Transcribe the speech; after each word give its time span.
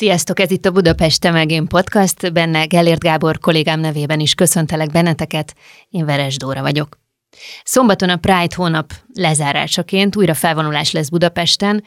Sziasztok, 0.00 0.40
ez 0.40 0.50
itt 0.50 0.66
a 0.66 0.70
Budapest 0.70 1.20
Temegén 1.20 1.66
Podcast, 1.66 2.32
benne 2.32 2.64
Gellért 2.64 3.00
Gábor 3.00 3.38
kollégám 3.38 3.80
nevében 3.80 4.20
is 4.20 4.34
köszöntelek 4.34 4.90
benneteket, 4.90 5.54
én 5.88 6.04
Veres 6.04 6.36
Dóra 6.36 6.60
vagyok. 6.60 6.98
Szombaton 7.64 8.08
a 8.08 8.16
Pride 8.16 8.54
hónap 8.54 8.92
lezárásaként 9.14 10.16
újra 10.16 10.34
felvonulás 10.34 10.92
lesz 10.92 11.08
Budapesten, 11.08 11.84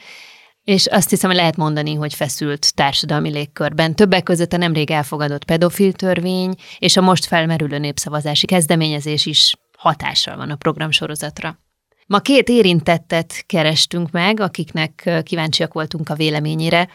és 0.64 0.86
azt 0.86 1.10
hiszem, 1.10 1.30
hogy 1.30 1.38
lehet 1.38 1.56
mondani, 1.56 1.94
hogy 1.94 2.14
feszült 2.14 2.74
társadalmi 2.74 3.30
légkörben. 3.30 3.94
Többek 3.94 4.22
között 4.22 4.52
a 4.52 4.56
nemrég 4.56 4.90
elfogadott 4.90 5.44
pedofil 5.44 5.92
törvény 5.92 6.54
és 6.78 6.96
a 6.96 7.00
most 7.00 7.24
felmerülő 7.24 7.78
népszavazási 7.78 8.46
kezdeményezés 8.46 9.26
is 9.26 9.54
hatással 9.78 10.36
van 10.36 10.50
a 10.50 10.56
programsorozatra. 10.56 11.58
Ma 12.06 12.18
két 12.18 12.48
érintettet 12.48 13.44
kerestünk 13.46 14.10
meg, 14.10 14.40
akiknek 14.40 15.10
kíváncsiak 15.22 15.72
voltunk 15.72 16.08
a 16.08 16.14
véleményére. 16.14 16.88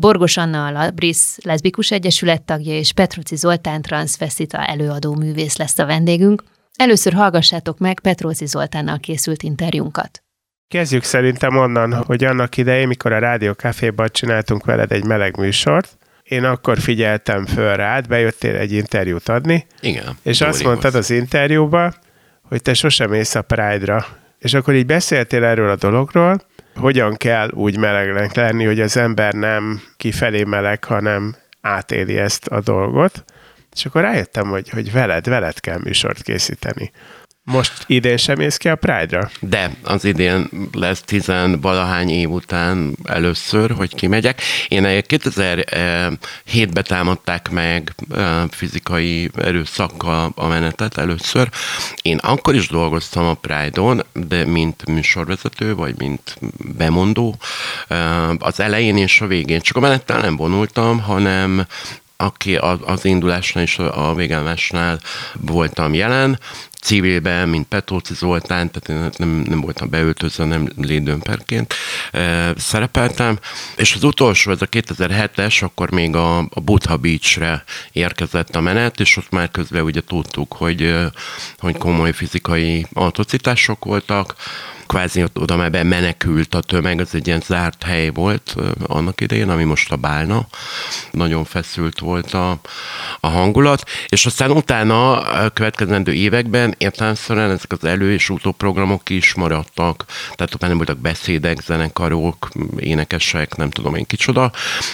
Borgos 0.00 0.36
Anna 0.36 0.66
a 0.66 0.70
Labris 0.70 1.18
Leszbikus 1.42 1.90
Egyesület 1.90 2.42
tagja 2.42 2.72
és 2.72 2.92
Petruci 2.92 3.36
Zoltán 3.36 3.82
transvestita 3.82 4.58
előadó 4.64 5.14
művész 5.14 5.56
lesz 5.56 5.78
a 5.78 5.86
vendégünk. 5.86 6.42
Először 6.76 7.12
hallgassátok 7.12 7.78
meg 7.78 8.00
Petrózi 8.00 8.46
Zoltánnal 8.46 8.98
készült 8.98 9.42
interjúnkat. 9.42 10.22
Kezdjük 10.68 11.02
szerintem 11.02 11.56
onnan, 11.56 11.94
hogy 11.94 12.24
annak 12.24 12.56
idején, 12.56 12.88
mikor 12.88 13.12
a 13.12 13.18
Rádió 13.18 13.52
Caféban 13.52 14.08
csináltunk 14.12 14.64
veled 14.64 14.92
egy 14.92 15.04
meleg 15.04 15.36
műsort, 15.36 15.98
én 16.22 16.44
akkor 16.44 16.78
figyeltem 16.78 17.46
föl 17.46 17.76
rád, 17.76 18.08
bejöttél 18.08 18.56
egy 18.56 18.72
interjút 18.72 19.28
adni. 19.28 19.66
Igen. 19.80 20.18
És 20.22 20.40
azt 20.40 20.64
mondtad 20.64 20.94
az 20.94 21.10
interjúban, 21.10 21.94
hogy 22.42 22.62
te 22.62 22.74
sosem 22.74 23.12
ész 23.12 23.34
a 23.34 23.42
Pride-ra. 23.42 24.06
És 24.38 24.54
akkor 24.54 24.74
így 24.74 24.86
beszéltél 24.86 25.44
erről 25.44 25.70
a 25.70 25.76
dologról, 25.76 26.40
hogyan 26.80 27.16
kell 27.16 27.50
úgy 27.50 27.76
melegnek 27.76 28.34
lenni, 28.34 28.64
hogy 28.64 28.80
az 28.80 28.96
ember 28.96 29.32
nem 29.32 29.80
kifelé 29.96 30.44
meleg, 30.44 30.84
hanem 30.84 31.36
átéli 31.60 32.18
ezt 32.18 32.46
a 32.46 32.60
dolgot. 32.60 33.24
És 33.72 33.84
akkor 33.84 34.02
rájöttem, 34.02 34.48
hogy, 34.48 34.68
hogy 34.68 34.92
veled, 34.92 35.28
veled 35.28 35.60
kell 35.60 35.78
műsort 35.78 36.22
készíteni. 36.22 36.90
Most 37.50 37.84
idén 37.86 38.16
sem 38.16 38.36
mész 38.38 38.56
ki 38.56 38.68
a 38.68 38.76
Pride-ra? 38.76 39.30
De, 39.40 39.70
az 39.82 40.04
idén 40.04 40.48
lesz 40.72 41.02
tizenvalahány 41.02 42.10
év 42.10 42.30
után 42.30 42.96
először, 43.04 43.70
hogy 43.70 43.94
kimegyek. 43.94 44.42
Én 44.68 44.82
2007-ben 44.86 46.84
támadták 46.84 47.50
meg 47.50 47.94
fizikai 48.50 49.30
erőszakkal 49.36 50.32
a 50.34 50.46
menetet 50.46 50.98
először. 50.98 51.48
Én 52.02 52.16
akkor 52.16 52.54
is 52.54 52.68
dolgoztam 52.68 53.24
a 53.24 53.34
Pride-on, 53.34 54.02
de 54.12 54.46
mint 54.46 54.86
műsorvezető, 54.86 55.74
vagy 55.74 55.94
mint 55.98 56.38
bemondó. 56.76 57.36
Az 58.38 58.60
elején 58.60 58.96
és 58.96 59.20
a 59.20 59.26
végén. 59.26 59.60
Csak 59.60 59.76
a 59.76 59.80
menettel 59.80 60.20
nem 60.20 60.36
vonultam, 60.36 61.00
hanem 61.00 61.66
aki 62.16 62.56
az 62.84 63.04
indulásnál 63.04 63.64
és 63.64 63.78
a 63.78 64.14
végállásnál 64.14 65.00
voltam 65.40 65.94
jelen, 65.94 66.38
civilben, 66.80 67.48
mint 67.48 67.68
Petróci 67.68 68.14
Zoltán, 68.14 68.70
tehát 68.70 68.88
én 68.88 69.10
nem, 69.16 69.42
nem 69.46 69.60
voltam 69.60 69.90
beöltözve, 69.90 70.44
nem 70.44 70.68
lédőmperként 70.76 71.74
e, 72.12 72.52
szerepeltem, 72.56 73.38
és 73.76 73.94
az 73.94 74.04
utolsó, 74.04 74.50
ez 74.50 74.62
a 74.62 74.66
2007-es, 74.66 75.62
akkor 75.62 75.90
még 75.90 76.14
a, 76.16 76.38
a 76.38 76.60
Butha 76.64 76.96
Beach-re 76.96 77.64
érkezett 77.92 78.56
a 78.56 78.60
menet, 78.60 79.00
és 79.00 79.16
ott 79.16 79.30
már 79.30 79.50
közben 79.50 79.82
ugye 79.82 80.00
tudtuk, 80.06 80.52
hogy, 80.52 80.94
hogy 81.58 81.76
komoly 81.76 82.12
fizikai 82.12 82.86
atrocitások 82.92 83.84
voltak, 83.84 84.34
kvázi 84.90 85.24
oda 85.34 85.56
már 85.56 85.82
menekült 85.84 86.54
a 86.54 86.60
tömeg, 86.60 87.00
az 87.00 87.14
egy 87.14 87.26
ilyen 87.26 87.42
zárt 87.46 87.82
hely 87.82 88.08
volt 88.08 88.54
annak 88.86 89.20
idején, 89.20 89.48
ami 89.48 89.64
most 89.64 89.92
a 89.92 89.96
Bálna. 89.96 90.46
Nagyon 91.10 91.44
feszült 91.44 91.98
volt 91.98 92.34
a, 92.34 92.60
a 93.20 93.28
hangulat, 93.28 93.82
és 94.08 94.26
aztán 94.26 94.50
utána 94.50 95.20
a 95.20 95.50
következendő 95.50 96.12
években 96.12 96.74
értelemszerűen 96.78 97.50
ezek 97.50 97.72
az 97.72 97.84
elő- 97.84 98.12
és 98.12 98.30
utóprogramok 98.30 99.08
is 99.08 99.34
maradtak, 99.34 100.04
tehát 100.34 100.60
már 100.60 100.68
nem 100.68 100.76
voltak 100.76 100.98
beszédek, 100.98 101.60
zenekarok, 101.60 102.48
énekesek, 102.76 103.56
nem 103.56 103.70
tudom 103.70 103.94
én 103.94 104.06
kicsoda, 104.06 104.52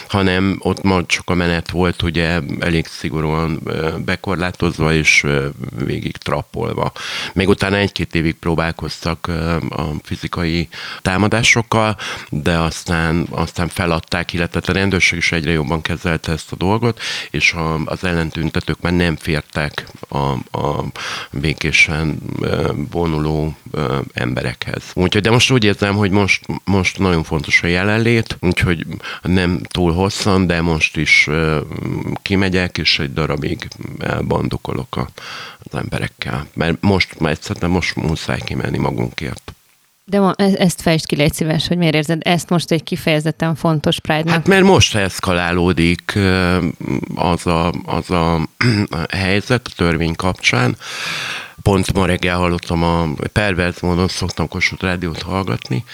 hanem 0.08 0.56
ott 0.58 0.82
ma 0.82 1.06
csak 1.06 1.30
a 1.30 1.34
menet 1.34 1.70
volt 1.70 2.02
ugye 2.02 2.40
elég 2.60 2.86
szigorúan 2.86 3.60
bekorlátozva 4.04 4.92
és 4.92 5.26
végig 5.84 6.16
trappolva. 6.16 6.92
Még 7.32 7.48
utána 7.48 7.76
egy-két 7.76 8.14
évig 8.14 8.34
próbálkoztak 8.34 9.26
a 9.68 9.85
fizikai 10.02 10.68
támadásokkal, 11.02 11.96
de 12.30 12.58
aztán, 12.58 13.26
aztán 13.30 13.68
feladták, 13.68 14.32
illetve 14.32 14.60
a 14.66 14.72
rendőrség 14.72 15.18
is 15.18 15.32
egyre 15.32 15.50
jobban 15.50 15.80
kezelte 15.80 16.32
ezt 16.32 16.52
a 16.52 16.56
dolgot, 16.56 17.00
és 17.30 17.52
a, 17.52 17.84
az 17.84 18.04
ellentüntetők 18.04 18.80
már 18.80 18.92
nem 18.92 19.16
fértek 19.16 19.86
a, 20.08 20.58
a 20.58 20.84
békésen 21.30 22.18
vonuló 22.90 23.56
emberekhez. 24.12 24.82
Úgyhogy, 24.94 25.22
de 25.22 25.30
most 25.30 25.50
úgy 25.50 25.64
érzem, 25.64 25.94
hogy 25.94 26.10
most, 26.10 26.46
most 26.64 26.98
nagyon 26.98 27.22
fontos 27.22 27.62
a 27.62 27.66
jelenlét, 27.66 28.36
úgyhogy 28.40 28.86
nem 29.22 29.60
túl 29.62 29.92
hosszan, 29.92 30.46
de 30.46 30.60
most 30.60 30.96
is 30.96 31.28
kimegyek, 32.22 32.78
és 32.78 32.98
egy 32.98 33.12
darabig 33.12 33.68
elbandukolok 33.98 34.96
a, 34.96 35.08
az 35.58 35.78
emberekkel. 35.78 36.46
Mert 36.54 36.76
most, 36.80 37.20
mert 37.20 37.36
egyszerűen 37.36 37.70
most 37.70 37.96
muszáj 37.96 38.40
kimenni 38.44 38.78
magunkért. 38.78 39.55
De 40.08 40.20
ma, 40.20 40.32
e- 40.36 40.54
ezt 40.58 40.80
fejtsd 40.82 41.06
ki, 41.06 41.16
légy 41.16 41.32
szíves, 41.32 41.66
hogy 41.68 41.76
miért 41.76 41.94
érzed 41.94 42.20
ezt 42.24 42.48
most 42.48 42.70
egy 42.70 42.82
kifejezetten 42.82 43.54
fontos 43.54 44.00
Pride-nak? 44.00 44.34
Hát 44.34 44.46
mert 44.46 44.64
most 44.64 44.94
eszkalálódik 44.94 46.18
az 47.14 47.46
a, 47.46 47.72
az 47.84 48.10
a 48.10 48.48
helyzet 49.10 49.66
a 49.66 49.74
törvény 49.76 50.14
kapcsán. 50.14 50.76
Pont 51.62 51.92
ma 51.92 52.06
reggel 52.06 52.36
hallottam 52.36 52.82
a 52.82 53.08
pervert 53.32 53.80
módon 53.80 54.08
szoktam 54.08 54.48
Kossuth 54.48 54.82
Rádiót 54.82 55.22
hallgatni, 55.22 55.84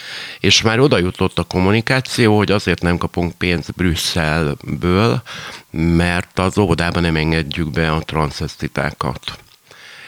és 0.40 0.62
már 0.62 0.80
oda 0.80 0.98
jutott 0.98 1.38
a 1.38 1.42
kommunikáció, 1.42 2.36
hogy 2.36 2.50
azért 2.50 2.82
nem 2.82 2.96
kapunk 2.96 3.32
pénzt 3.32 3.74
Brüsszelből, 3.74 5.22
mert 5.70 6.38
az 6.38 6.58
óvodában 6.58 7.02
nem 7.02 7.16
engedjük 7.16 7.70
be 7.70 7.92
a 7.92 8.00
transzesztitákat 8.00 9.20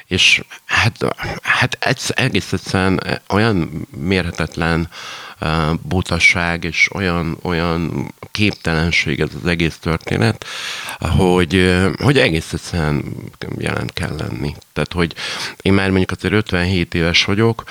és 0.06 0.44
hát, 0.64 0.96
hát 1.42 2.08
egész 2.08 2.52
egyszerűen 2.52 3.20
olyan 3.28 3.86
mérhetetlen 3.96 4.88
butaság 5.82 6.64
és 6.64 6.88
olyan, 6.94 7.38
olyan 7.42 8.12
képtelenség 8.30 9.20
ez 9.20 9.28
az 9.42 9.48
egész 9.48 9.76
történet, 9.76 10.44
hogy, 10.98 11.80
hogy 12.02 12.18
egész 12.18 12.52
egyszerűen 12.52 13.04
jelen 13.58 13.90
kell 13.94 14.16
lenni. 14.16 14.54
Tehát, 14.72 14.92
hogy 14.92 15.14
én 15.62 15.72
már 15.72 15.88
mondjuk 15.88 16.10
azért 16.10 16.34
57 16.34 16.94
éves 16.94 17.24
vagyok, 17.24 17.62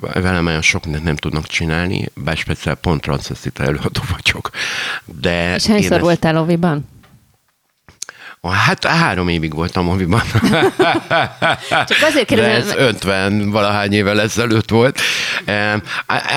velem 0.00 0.46
olyan 0.46 0.62
sok 0.62 0.84
mindent 0.84 1.04
nem 1.04 1.16
tudnak 1.16 1.46
csinálni, 1.46 2.08
bár 2.14 2.36
speciál 2.36 2.74
pont 2.74 3.00
transzeszita 3.00 3.62
előadó 3.62 4.00
vagyok. 4.16 4.50
De 5.04 5.54
és 5.54 5.66
hányszor 5.66 5.92
ezt... 5.92 6.00
voltál 6.00 6.40
óviban? 6.40 6.86
Hát 8.50 8.84
három 8.84 9.28
évig 9.28 9.54
voltam 9.54 9.84
moviban. 9.84 10.22
Csak 11.88 11.98
azért 12.02 12.26
kérdezem... 12.26 12.54
ez 12.54 12.74
50 12.76 13.50
valahány 13.50 13.92
évvel 13.92 14.20
ezelőtt 14.20 14.70
volt. 14.70 15.00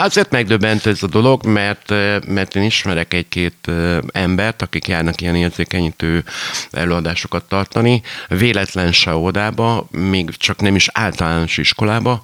Azért 0.01 0.31
megdöbbentő 0.31 0.89
ez 0.89 1.03
a 1.03 1.07
dolog, 1.07 1.45
mert, 1.45 1.89
mert 2.27 2.55
én 2.55 2.63
ismerek 2.63 3.13
egy-két 3.13 3.71
embert, 4.11 4.61
akik 4.61 4.87
járnak 4.87 5.21
ilyen 5.21 5.35
érzékenyítő 5.35 6.23
előadásokat 6.71 7.43
tartani, 7.43 8.01
véletlen 8.27 8.91
se 8.91 9.15
odába, 9.15 9.87
még 9.91 10.29
csak 10.37 10.61
nem 10.61 10.75
is 10.75 10.89
általános 10.93 11.57
iskolába, 11.57 12.21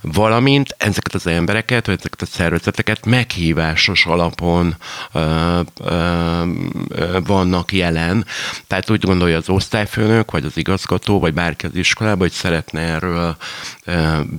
valamint 0.00 0.74
ezeket 0.78 1.14
az 1.14 1.26
embereket, 1.26 1.86
vagy 1.86 1.96
ezeket 1.98 2.22
a 2.22 2.26
szervezeteket 2.26 3.06
meghívásos 3.06 4.06
alapon 4.06 4.76
ö, 5.12 5.60
ö, 5.80 6.42
ö, 6.88 7.18
vannak 7.26 7.72
jelen. 7.72 8.26
Tehát 8.66 8.90
úgy 8.90 9.04
gondolja 9.28 9.54
az 9.54 9.62
osztályfőnök, 9.62 10.30
vagy 10.30 10.44
az 10.44 10.56
igazgató, 10.56 11.18
vagy 11.20 11.34
bárki 11.34 11.66
az 11.66 11.74
iskolában, 11.74 12.18
hogy 12.18 12.30
szeretne 12.32 12.80
erről 12.80 13.36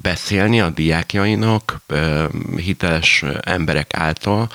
beszélni 0.01 0.61
a 0.61 0.69
diákjainak 0.69 1.81
hiteles 2.55 3.23
emberek 3.41 3.93
által, 3.93 4.49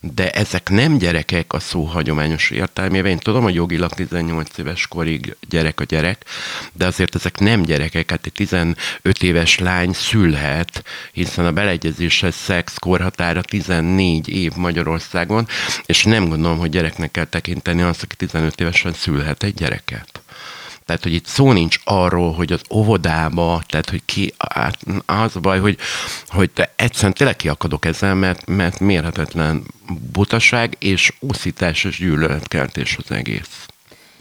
de 0.00 0.30
ezek 0.30 0.68
nem 0.68 0.98
gyerekek 0.98 1.52
a 1.52 1.58
szó 1.58 1.84
hagyományos 1.84 2.50
értelmében. 2.50 3.10
Én 3.10 3.18
tudom, 3.18 3.42
hogy 3.42 3.54
jogilag 3.54 3.92
18 3.92 4.58
éves 4.58 4.86
korig 4.86 5.36
gyerek 5.48 5.80
a 5.80 5.84
gyerek, 5.84 6.24
de 6.72 6.86
azért 6.86 7.14
ezek 7.14 7.38
nem 7.38 7.62
gyerekek. 7.62 8.10
Hát 8.10 8.26
egy 8.26 8.32
15 8.32 8.76
éves 9.20 9.58
lány 9.58 9.92
szülhet, 9.92 10.84
hiszen 11.12 11.46
a 11.46 11.52
beleegyezéshez 11.52 12.34
szex 12.34 12.78
korhatára 12.78 13.42
14 13.42 14.28
év 14.28 14.52
Magyarországon, 14.56 15.46
és 15.86 16.04
nem 16.04 16.28
gondolom, 16.28 16.58
hogy 16.58 16.70
gyereknek 16.70 17.10
kell 17.10 17.24
tekinteni 17.24 17.82
azt, 17.82 18.02
aki 18.02 18.16
15 18.16 18.60
évesen 18.60 18.92
szülhet 18.92 19.42
egy 19.42 19.54
gyereket. 19.54 20.22
Tehát, 20.88 21.02
hogy 21.02 21.14
itt 21.14 21.26
szó 21.26 21.52
nincs 21.52 21.78
arról, 21.84 22.32
hogy 22.32 22.52
az 22.52 22.60
óvodába, 22.70 23.62
tehát, 23.66 23.90
hogy 23.90 24.02
ki, 24.04 24.34
az 25.06 25.36
a 25.36 25.40
baj, 25.40 25.58
hogy, 25.58 25.78
hogy 26.26 26.50
te 26.50 26.72
egyszerűen 26.76 27.12
tényleg 27.12 27.36
kiakadok 27.36 27.84
ezzel, 27.84 28.14
mert, 28.14 28.46
mert 28.46 28.80
mérhetetlen 28.80 29.62
butaság 30.12 30.76
és 30.78 31.12
úszítás 31.20 31.84
és 31.84 31.98
gyűlöletkeltés 31.98 32.96
az 32.96 33.10
egész. 33.10 33.66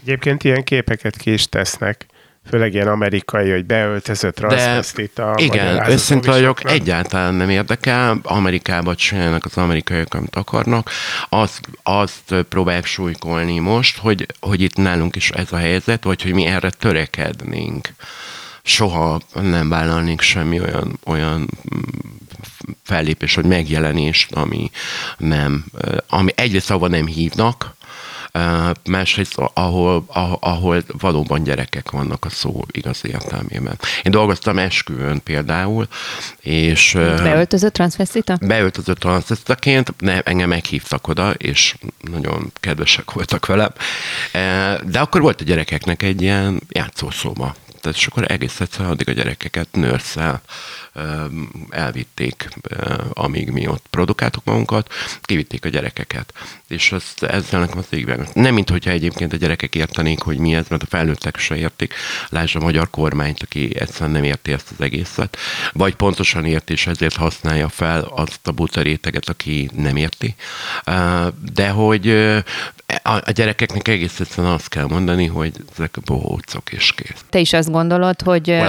Egyébként 0.01 0.43
ilyen 0.43 0.63
képeket 0.63 1.17
ki 1.17 1.33
is 1.33 1.49
tesznek 1.49 2.05
főleg 2.49 2.73
ilyen 2.73 2.87
amerikai, 2.87 3.51
hogy 3.51 3.65
beöltözött 3.65 4.35
transvestita. 4.35 5.33
Igen, 5.37 5.89
őszinte 5.89 6.31
vagyok, 6.31 6.69
egyáltalán 6.69 7.33
nem 7.33 7.49
érdekel. 7.49 8.19
Amerikában 8.23 8.95
csinálnak 8.95 9.45
az 9.45 9.57
amerikaiak, 9.57 10.13
amit 10.13 10.35
akarnak. 10.35 10.89
Azt, 11.29 11.59
azt 11.83 12.35
próbálják 12.49 12.85
súlykolni 12.85 13.59
most, 13.59 13.97
hogy, 13.97 14.25
hogy 14.39 14.61
itt 14.61 14.75
nálunk 14.75 15.15
is 15.15 15.29
ez 15.29 15.51
a 15.51 15.57
helyzet, 15.57 16.03
vagy 16.03 16.21
hogy 16.21 16.33
mi 16.33 16.45
erre 16.45 16.69
törekednénk. 16.69 17.89
Soha 18.63 19.21
nem 19.33 19.69
vállalnék 19.69 20.21
semmi 20.21 20.59
olyan, 20.59 20.99
olyan 21.05 21.49
fellépés, 22.83 23.35
vagy 23.35 23.45
megjelenést, 23.45 24.31
ami 24.31 24.71
nem, 25.17 25.65
ami 26.07 26.31
egyrészt 26.35 26.69
ahova 26.69 26.87
nem 26.87 27.05
hívnak, 27.05 27.75
másrészt 28.89 29.37
ahol, 29.53 30.03
ahol, 30.07 30.37
ahol 30.41 30.83
valóban 30.87 31.43
gyerekek 31.43 31.91
vannak 31.91 32.25
a 32.25 32.29
szó 32.29 32.65
igaz 32.71 33.01
értelmében. 33.05 33.79
Én 34.03 34.11
dolgoztam 34.11 34.57
esküvőn 34.57 35.23
például, 35.23 35.87
és... 36.39 36.91
Beöltözött 36.93 37.73
transvestita? 37.73 38.37
Beöltözött 38.41 38.99
transvestitaként, 38.99 39.93
ne, 39.97 40.21
engem 40.21 40.49
meghívtak 40.49 41.07
oda, 41.07 41.31
és 41.31 41.75
nagyon 42.11 42.51
kedvesek 42.59 43.11
voltak 43.11 43.45
velem. 43.45 43.71
De 44.85 44.99
akkor 44.99 45.21
volt 45.21 45.41
a 45.41 45.43
gyerekeknek 45.43 46.03
egy 46.03 46.21
ilyen 46.21 46.61
játszószoba. 46.69 47.55
Tehát 47.87 48.01
és 48.01 48.07
akkor 48.07 48.31
egész 48.31 48.59
egyszerűen 48.59 48.91
addig 48.91 49.09
a 49.09 49.11
gyerekeket 49.11 49.67
nőrszel 49.71 50.41
elvitték, 51.69 52.49
amíg 53.13 53.49
mi 53.49 53.67
ott 53.67 53.85
produkáltuk 53.89 54.43
magunkat, 54.43 54.93
kivitték 55.21 55.65
a 55.65 55.69
gyerekeket. 55.69 56.33
És 56.67 56.91
ez, 56.91 57.03
ezzel 57.19 57.59
nekem 57.59 57.77
az 57.77 57.85
végben. 57.89 58.27
Nem, 58.33 58.53
mint 58.53 58.69
hogyha 58.69 58.91
egyébként 58.91 59.33
a 59.33 59.37
gyerekek 59.37 59.75
értenék, 59.75 60.21
hogy 60.21 60.37
mi 60.37 60.55
ez, 60.55 60.65
mert 60.69 60.83
a 60.83 60.85
felnőttek 60.85 61.37
se 61.37 61.55
értik. 61.55 61.93
Lásd 62.29 62.55
a 62.55 62.59
magyar 62.59 62.89
kormányt, 62.89 63.41
aki 63.41 63.79
egyszerűen 63.79 64.11
nem 64.11 64.23
érti 64.23 64.51
ezt 64.51 64.71
az 64.71 64.81
egészet. 64.83 65.37
Vagy 65.73 65.95
pontosan 65.95 66.45
érti, 66.45 66.73
és 66.73 66.87
ezért 66.87 67.15
használja 67.15 67.69
fel 67.69 68.01
azt 68.01 68.47
a 68.47 68.51
buta 68.51 68.81
réteget, 68.81 69.29
aki 69.29 69.69
nem 69.73 69.95
érti. 69.95 70.35
De 71.53 71.69
hogy 71.69 72.09
a 73.03 73.31
gyerekeknek 73.31 73.87
egész 73.87 74.19
egyszerűen 74.19 74.53
azt 74.53 74.67
kell 74.69 74.85
mondani, 74.85 75.25
hogy 75.25 75.53
ezek 75.73 75.97
bohócok 76.05 76.71
és 76.71 76.93
kész. 76.95 77.25
Te 77.29 77.39
is 77.39 77.53
azt 77.53 77.71
gondolod, 77.77 78.21
hogy, 78.21 78.59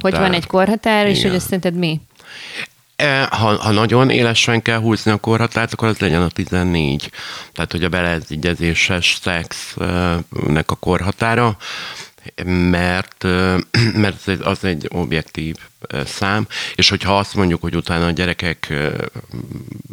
hogy 0.00 0.12
van 0.12 0.32
egy 0.32 0.46
korhatár, 0.46 1.04
Igen. 1.04 1.16
és 1.16 1.22
hogy 1.22 1.34
azt 1.34 1.44
szerinted 1.44 1.74
mi? 1.74 2.00
E, 2.96 3.24
ha, 3.24 3.56
ha 3.56 3.70
nagyon 3.70 4.10
élesen 4.10 4.62
kell 4.62 4.78
húzni 4.78 5.10
a 5.10 5.16
korhatárt, 5.16 5.72
akkor 5.72 5.88
az 5.88 5.98
legyen 5.98 6.22
a 6.22 6.28
14. 6.28 7.10
Tehát, 7.52 7.72
hogy 7.72 7.84
a 7.84 7.88
beleegyezéses 7.88 9.18
szexnek 9.22 10.70
a 10.70 10.74
korhatára, 10.80 11.56
mert, 12.44 13.24
mert 14.04 14.28
az 14.42 14.64
egy 14.64 14.88
objektív 14.92 15.56
szám, 16.04 16.46
és 16.74 16.88
hogyha 16.88 17.18
azt 17.18 17.34
mondjuk, 17.34 17.60
hogy 17.60 17.76
utána 17.76 18.06
a 18.06 18.10
gyerekek 18.10 18.72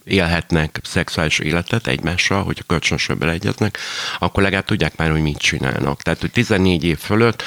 élhetnek 0.04 0.80
szexuális 0.84 1.40
életet 1.40 1.88
egymással, 1.88 2.44
hogyha 2.44 2.64
kölcsönösen 2.68 3.18
beleegyeznek, 3.18 3.78
akkor 4.20 4.44
legalább 4.44 4.66
tudják 4.66 4.98
már, 4.98 5.12
hogy 5.12 5.22
mit 5.22 5.38
csinálnak. 5.38 6.02
Tehát, 6.02 6.20
hogy 6.20 6.32
14 6.32 6.84
év 6.84 6.98
fölött 6.98 7.44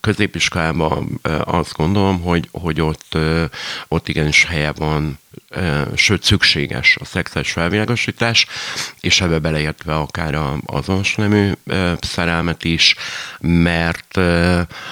középiskolában 0.00 1.20
azt 1.44 1.72
gondolom, 1.72 2.20
hogy, 2.20 2.48
hogy 2.52 2.80
ott, 2.80 3.18
ott 3.88 4.08
igenis 4.08 4.44
helye 4.44 4.72
van 4.72 5.18
sőt 5.94 6.22
szükséges 6.22 6.96
a 7.00 7.04
szexuális 7.04 7.52
felvilágosítás, 7.52 8.46
és 9.00 9.20
ebbe 9.20 9.38
beleértve 9.38 9.94
akár 9.94 10.34
az 10.34 10.58
azonos 10.66 11.14
nemű 11.14 11.52
szerelmet 12.00 12.64
is, 12.64 12.94
mert, 13.40 14.18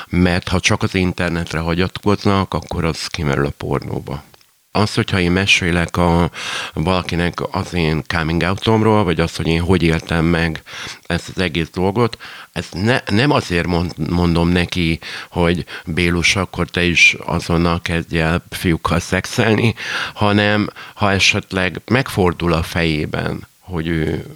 mert 0.08 0.48
ha 0.48 0.60
csak 0.60 0.82
az 0.82 0.94
internetre 0.94 1.58
hagyatkoznak, 1.58 2.54
akkor 2.58 2.84
az 2.84 3.06
kimerül 3.06 3.46
a 3.46 3.52
pornóba. 3.56 4.22
Az, 4.72 4.94
hogyha 4.94 5.20
én 5.20 5.30
mesélek 5.30 5.96
a, 5.96 6.30
valakinek 6.72 7.54
az 7.54 7.74
én 7.74 8.02
coming 8.06 8.42
outomról, 8.42 9.04
vagy 9.04 9.20
az, 9.20 9.36
hogy 9.36 9.46
én 9.46 9.60
hogy 9.60 9.82
éltem 9.82 10.24
meg 10.24 10.62
ezt 11.06 11.28
az 11.34 11.42
egész 11.42 11.68
dolgot, 11.72 12.18
ezt 12.52 12.74
ne, 12.74 13.00
nem 13.06 13.30
azért 13.30 13.66
mond, 13.66 14.10
mondom 14.10 14.48
neki, 14.48 14.98
hogy 15.30 15.64
Bélus, 15.84 16.36
akkor 16.36 16.68
te 16.68 16.82
is 16.82 17.16
azonnal 17.24 17.80
kezdj 17.82 18.18
el 18.18 18.44
fiúkkal 18.50 19.00
szexelni, 19.00 19.74
hanem 20.14 20.68
ha 20.94 21.12
esetleg 21.12 21.80
megfordul 21.86 22.52
a 22.52 22.62
fejében, 22.62 23.46
hogy 23.60 23.86
ő 23.86 24.26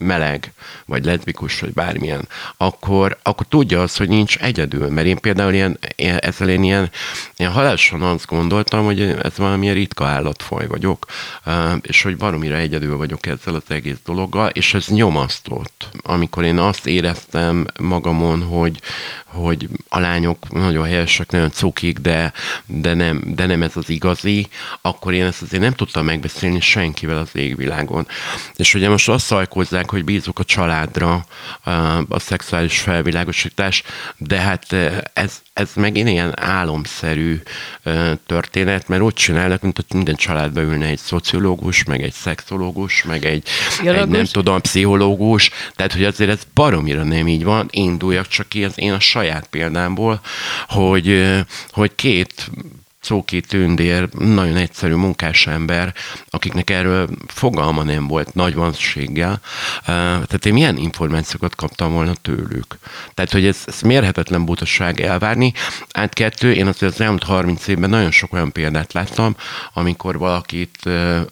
meleg, 0.00 0.52
vagy 0.86 1.04
leszbikus, 1.04 1.60
vagy 1.60 1.72
bármilyen, 1.72 2.28
akkor, 2.56 3.18
akkor 3.22 3.46
tudja 3.48 3.82
azt, 3.82 3.98
hogy 3.98 4.08
nincs 4.08 4.36
egyedül. 4.38 4.88
Mert 4.88 5.06
én 5.06 5.20
például 5.20 5.52
ilyen, 5.52 5.78
ezzel 5.96 6.48
én 6.48 6.62
ilyen, 6.62 6.90
ilyen 7.36 7.52
halálosan 7.52 8.02
azt 8.02 8.26
gondoltam, 8.26 8.84
hogy 8.84 9.00
ez 9.00 9.36
valamilyen 9.36 9.74
ritka 9.74 10.06
állatfaj 10.06 10.66
vagyok, 10.66 11.06
és 11.82 12.02
hogy 12.02 12.18
valamire 12.18 12.56
egyedül 12.56 12.96
vagyok 12.96 13.26
ezzel 13.26 13.54
az 13.54 13.62
egész 13.68 13.98
dologgal, 14.04 14.48
és 14.48 14.74
ez 14.74 14.86
nyomasztott. 14.86 15.88
Amikor 16.02 16.44
én 16.44 16.58
azt 16.58 16.86
éreztem 16.86 17.66
magamon, 17.80 18.42
hogy, 18.42 18.80
hogy 19.24 19.68
a 19.88 19.98
lányok 19.98 20.50
nagyon 20.50 20.84
helyesek, 20.84 21.30
nagyon 21.30 21.50
cukik, 21.50 21.98
de, 21.98 22.32
de, 22.66 22.94
nem, 22.94 23.22
de 23.26 23.46
nem 23.46 23.62
ez 23.62 23.76
az 23.76 23.88
igazi, 23.88 24.48
akkor 24.80 25.12
én 25.12 25.24
ezt 25.24 25.42
azért 25.42 25.62
nem 25.62 25.72
tudtam 25.72 26.04
megbeszélni 26.04 26.60
senkivel 26.60 27.18
az 27.18 27.30
égvilágon. 27.32 28.06
És 28.56 28.74
ugye 28.74 28.88
most 28.88 29.08
azt 29.08 29.24
szajkozzák, 29.24 29.89
hogy 29.90 30.04
bízok 30.04 30.38
a 30.38 30.44
családra 30.44 31.26
a, 32.08 32.18
szexuális 32.18 32.78
felvilágosítás, 32.78 33.82
de 34.16 34.38
hát 34.38 34.72
ez, 35.12 35.42
ez 35.52 35.70
megint 35.74 36.08
ilyen 36.08 36.40
álomszerű 36.40 37.40
történet, 38.26 38.88
mert 38.88 39.02
úgy 39.02 39.14
csinálnak, 39.14 39.62
mint 39.62 39.76
hogy 39.76 39.84
minden 39.94 40.14
családban 40.14 40.64
ülne 40.64 40.86
egy 40.86 40.98
szociológus, 40.98 41.84
meg 41.84 42.02
egy 42.02 42.12
szexológus, 42.12 43.04
meg 43.04 43.24
egy, 43.24 43.48
egy 43.84 44.08
nem 44.08 44.24
tudom, 44.24 44.60
pszichológus, 44.60 45.50
tehát 45.76 45.92
hogy 45.92 46.04
azért 46.04 46.30
ez 46.30 46.40
baromira 46.54 47.02
nem 47.02 47.28
így 47.28 47.44
van, 47.44 47.68
induljak 47.70 48.28
csak 48.28 48.48
ki 48.48 48.64
az 48.64 48.72
én 48.76 48.92
a 48.92 49.00
saját 49.00 49.46
példámból, 49.46 50.20
hogy, 50.68 51.36
hogy 51.70 51.94
két 51.94 52.50
Szóki 53.00 53.40
Tündér, 53.40 54.08
nagyon 54.18 54.56
egyszerű 54.56 54.94
munkás 54.94 55.46
ember, 55.46 55.94
akiknek 56.30 56.70
erről 56.70 57.08
fogalma 57.26 57.82
nem 57.82 58.06
volt 58.06 58.34
nagy 58.34 58.54
vanséggel. 58.54 59.40
Tehát 59.84 60.46
én 60.46 60.52
milyen 60.52 60.76
információkat 60.76 61.54
kaptam 61.54 61.92
volna 61.92 62.14
tőlük. 62.14 62.78
Tehát, 63.14 63.32
hogy 63.32 63.46
ez, 63.46 63.58
ez 63.66 63.80
mérhetetlen 63.80 64.44
butaság 64.44 65.00
elvárni. 65.00 65.52
Hát 65.92 66.14
kettő, 66.14 66.52
én 66.52 66.66
azért 66.66 66.92
az 66.92 67.00
elmúlt 67.00 67.22
30 67.22 67.66
évben 67.66 67.90
nagyon 67.90 68.10
sok 68.10 68.32
olyan 68.32 68.52
példát 68.52 68.92
láttam, 68.92 69.36
amikor 69.72 70.18
valakit 70.18 70.86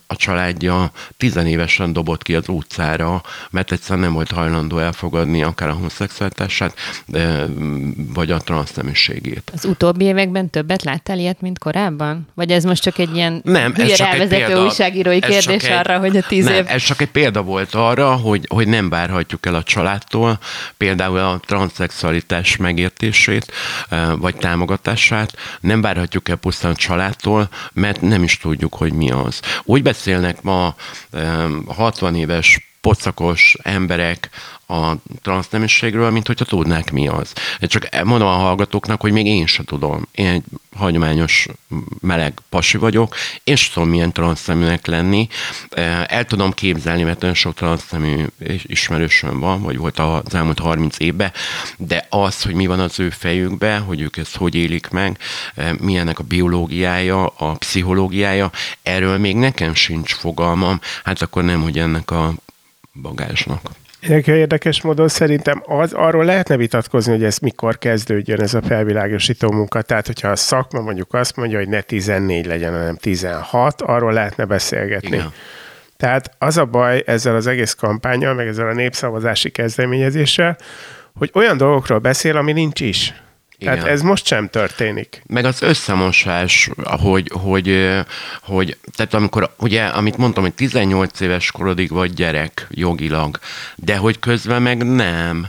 a 0.06 0.16
családja 0.16 0.90
tizenévesen 1.16 1.92
dobott 1.92 2.22
ki 2.22 2.34
az 2.34 2.48
utcára, 2.48 3.22
mert 3.50 3.72
egyszerűen 3.72 4.04
nem 4.04 4.12
volt 4.12 4.30
hajlandó 4.30 4.78
elfogadni 4.78 5.42
akár 5.42 5.68
a 5.68 5.72
homoszexualitását, 5.72 6.74
vagy 8.14 8.30
a 8.30 8.38
transzneműségét. 8.38 9.50
Az 9.54 9.64
utóbbi 9.64 10.04
években 10.04 10.50
többet 10.50 10.82
láttál 10.82 11.18
ilyet, 11.18 11.40
mint 11.40 11.58
korábban? 11.68 12.28
Vagy 12.34 12.50
ez 12.50 12.64
most 12.64 12.82
csak 12.82 12.98
egy 12.98 13.16
ilyen 13.16 13.40
nem, 13.44 13.74
ez 13.76 13.92
csak 13.92 14.14
egy 14.14 14.28
példa, 14.28 14.62
újságírói 14.62 15.20
kérdés 15.20 15.62
egy, 15.62 15.72
arra, 15.72 15.98
hogy 15.98 16.16
a 16.16 16.22
tíz 16.22 16.44
nem, 16.44 16.54
év... 16.54 16.64
ez 16.68 16.82
csak 16.82 17.00
egy 17.00 17.10
példa 17.10 17.42
volt 17.42 17.74
arra, 17.74 18.14
hogy, 18.14 18.44
hogy 18.48 18.68
nem 18.68 18.88
várhatjuk 18.88 19.46
el 19.46 19.54
a 19.54 19.62
családtól 19.62 20.38
például 20.76 21.18
a 21.18 21.40
transzexualitás 21.46 22.56
megértését, 22.56 23.52
vagy 24.16 24.36
támogatását, 24.36 25.32
nem 25.60 25.80
várhatjuk 25.80 26.28
el 26.28 26.36
pusztán 26.36 26.70
a 26.70 26.74
családtól, 26.74 27.48
mert 27.72 28.00
nem 28.00 28.22
is 28.22 28.38
tudjuk, 28.38 28.74
hogy 28.74 28.92
mi 28.92 29.10
az. 29.10 29.40
Úgy 29.64 29.82
beszélnek 29.82 30.42
ma 30.42 30.74
60 31.66 32.14
éves 32.14 32.68
pocakos 32.80 33.56
emberek 33.62 34.30
a 34.70 34.92
transzneműségről, 35.22 36.10
mint 36.10 36.26
hogyha 36.26 36.44
tudnák 36.44 36.92
mi 36.92 37.08
az. 37.08 37.32
Én 37.60 37.68
csak 37.68 37.88
mondom 38.04 38.28
a 38.28 38.32
hallgatóknak, 38.32 39.00
hogy 39.00 39.12
még 39.12 39.26
én 39.26 39.46
sem 39.46 39.64
tudom. 39.64 40.08
Én 40.12 40.26
egy 40.26 40.42
hagyományos 40.76 41.46
meleg 42.00 42.40
pasi 42.48 42.76
vagyok, 42.76 43.14
én 43.44 43.56
sem 43.56 43.72
tudom 43.72 43.88
milyen 43.88 44.12
transzneműnek 44.12 44.86
lenni. 44.86 45.28
El 46.06 46.24
tudom 46.24 46.52
képzelni, 46.52 47.02
mert 47.02 47.20
nagyon 47.20 47.34
sok 47.34 47.54
transznemű 47.54 48.24
ismerősöm 48.62 49.40
van, 49.40 49.62
vagy 49.62 49.76
volt 49.76 49.98
az 49.98 50.34
elmúlt 50.34 50.58
30 50.58 50.98
évben, 50.98 51.32
de 51.76 52.06
az, 52.10 52.42
hogy 52.42 52.54
mi 52.54 52.66
van 52.66 52.80
az 52.80 53.00
ő 53.00 53.10
fejükben, 53.10 53.82
hogy 53.82 54.00
ők 54.00 54.16
ezt 54.16 54.36
hogy 54.36 54.54
élik 54.54 54.88
meg, 54.88 55.18
milyennek 55.80 56.18
a 56.18 56.22
biológiája, 56.22 57.26
a 57.26 57.52
pszichológiája, 57.52 58.50
erről 58.82 59.18
még 59.18 59.36
nekem 59.36 59.74
sincs 59.74 60.14
fogalmam, 60.14 60.80
hát 61.04 61.22
akkor 61.22 61.44
nem, 61.44 61.62
hogy 61.62 61.78
ennek 61.78 62.10
a 62.10 62.34
bagásnak. 63.02 63.70
Érdekes 64.00 64.82
módon 64.82 65.08
szerintem 65.08 65.62
az, 65.66 65.92
arról 65.92 66.24
lehetne 66.24 66.56
vitatkozni, 66.56 67.12
hogy 67.12 67.24
ez 67.24 67.38
mikor 67.38 67.78
kezdődjön 67.78 68.40
ez 68.40 68.54
a 68.54 68.62
felvilágosító 68.62 69.50
munka. 69.50 69.82
Tehát, 69.82 70.06
hogyha 70.06 70.28
a 70.28 70.36
szakma 70.36 70.80
mondjuk 70.80 71.14
azt 71.14 71.36
mondja, 71.36 71.58
hogy 71.58 71.68
ne 71.68 71.80
14 71.80 72.46
legyen, 72.46 72.72
hanem 72.72 72.96
16, 72.96 73.82
arról 73.82 74.12
lehetne 74.12 74.44
beszélgetni. 74.44 75.16
Igen. 75.16 75.32
Tehát 75.96 76.30
az 76.38 76.56
a 76.56 76.64
baj 76.64 77.02
ezzel 77.06 77.34
az 77.34 77.46
egész 77.46 77.74
kampányal, 77.74 78.34
meg 78.34 78.46
ezzel 78.46 78.68
a 78.68 78.72
népszavazási 78.72 79.50
kezdeményezéssel, 79.50 80.56
hogy 81.14 81.30
olyan 81.34 81.56
dolgokról 81.56 81.98
beszél, 81.98 82.36
ami 82.36 82.52
nincs 82.52 82.80
is. 82.80 83.14
Igen. 83.58 83.74
Tehát 83.74 83.90
ez 83.90 84.02
most 84.02 84.26
sem 84.26 84.48
történik. 84.48 85.22
Meg 85.26 85.44
az 85.44 85.62
összemosás, 85.62 86.70
hogy, 86.84 87.30
hogy, 87.32 87.94
hogy 88.42 88.76
tehát 88.96 89.14
amikor, 89.14 89.54
ugye, 89.58 89.84
amit 89.84 90.16
mondtam, 90.16 90.42
hogy 90.42 90.54
18 90.54 91.20
éves 91.20 91.50
korodig 91.50 91.90
vagy 91.90 92.14
gyerek 92.14 92.66
jogilag, 92.70 93.38
de 93.76 93.96
hogy 93.96 94.18
közben 94.18 94.62
meg 94.62 94.84
nem. 94.84 95.48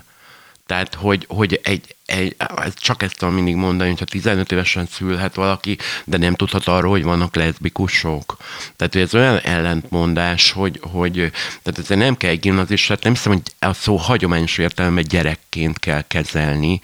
Tehát, 0.65 0.93
hogy, 0.93 1.25
hogy 1.29 1.59
egy, 1.63 1.95
egy, 2.09 2.35
csak 2.73 3.03
ezt 3.03 3.17
tudom 3.17 3.33
mindig 3.33 3.55
mondani, 3.55 3.89
hogyha 3.89 4.05
15 4.05 4.51
évesen 4.51 4.85
szülhet 4.85 5.35
valaki, 5.35 5.77
de 6.05 6.17
nem 6.17 6.35
tudhat 6.35 6.67
arról, 6.67 6.91
hogy 6.91 7.03
vannak 7.03 7.35
leszbikusok. 7.35 8.37
Tehát 8.75 8.95
ez 8.95 9.15
olyan 9.15 9.37
ellentmondás, 9.37 10.51
hogy, 10.51 10.79
hogy 10.81 11.31
tehát 11.61 11.79
ezzel 11.79 11.97
nem 11.97 12.17
kell 12.17 12.29
egy 12.29 12.39
gimnazisát, 12.39 13.03
nem 13.03 13.13
hiszem, 13.13 13.31
hogy 13.31 13.41
a 13.59 13.73
szó 13.73 13.95
hagyományos 13.95 14.57
értelemben 14.57 15.03
gyerekként 15.07 15.79
kell 15.79 16.01
kezelni. 16.01 16.79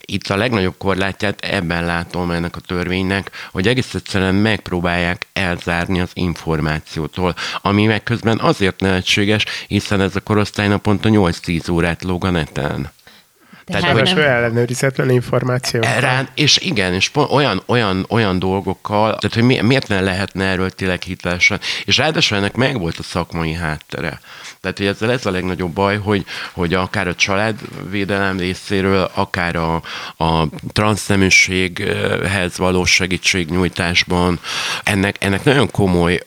Itt 0.00 0.28
a 0.28 0.36
legnagyobb 0.36 0.74
korlátját 0.78 1.40
ebben 1.40 1.84
látom 1.84 2.30
ennek 2.30 2.56
a 2.56 2.60
törvénynek, 2.60 3.30
hogy 3.52 3.68
egész 3.68 3.94
egyszerűen 3.94 4.34
megpróbálják 4.34 5.26
elzárni 5.32 6.00
az 6.00 6.10
információtól, 6.12 7.34
ami 7.62 7.86
meg 7.86 8.02
közben 8.02 8.38
azért 8.38 8.80
nevetséges, 8.80 9.44
hiszen 9.66 10.00
ez 10.00 10.16
a 10.16 10.20
korosztály 10.20 10.68
naponta 10.68 11.08
8-10 11.12 11.70
órát 11.70 12.02
lóg 12.02 12.24
a 12.24 12.30
neten. 12.30 12.92
Tehát, 13.64 13.90
hogy 13.90 14.02
nem... 14.02 14.18
ellenőrizetlen 14.18 15.10
információ. 15.10 15.80
Rá, 15.80 16.28
és 16.34 16.56
igen, 16.56 16.94
és 16.94 17.10
olyan, 17.14 17.62
olyan, 17.66 18.06
olyan 18.08 18.38
dolgokkal, 18.38 19.16
tehát 19.16 19.34
hogy 19.34 19.42
mi, 19.42 19.60
miért 19.60 19.88
ne 19.88 20.00
lehetne 20.00 20.44
erről 20.44 20.70
tényleg 20.70 21.02
hitelesen, 21.02 21.60
és 21.84 21.96
ráadásul 21.96 22.36
ennek 22.36 22.54
meg 22.54 22.78
volt 22.78 22.98
a 22.98 23.02
szakmai 23.02 23.52
háttere. 23.52 24.20
Tehát, 24.60 24.78
hogy 24.78 24.86
ezzel 24.86 25.10
ez 25.10 25.26
a 25.26 25.30
legnagyobb 25.30 25.72
baj, 25.72 25.98
hogy, 25.98 26.24
hogy 26.52 26.74
akár 26.74 27.08
a 27.08 27.14
családvédelem 27.14 28.38
részéről, 28.38 29.10
akár 29.14 29.56
a, 29.56 29.74
a 30.16 30.48
transzneműséghez 30.72 32.56
való 32.56 32.84
segítségnyújtásban, 32.84 34.40
ennek, 34.82 35.24
ennek 35.24 35.44
nagyon 35.44 35.70
komoly 35.70 36.20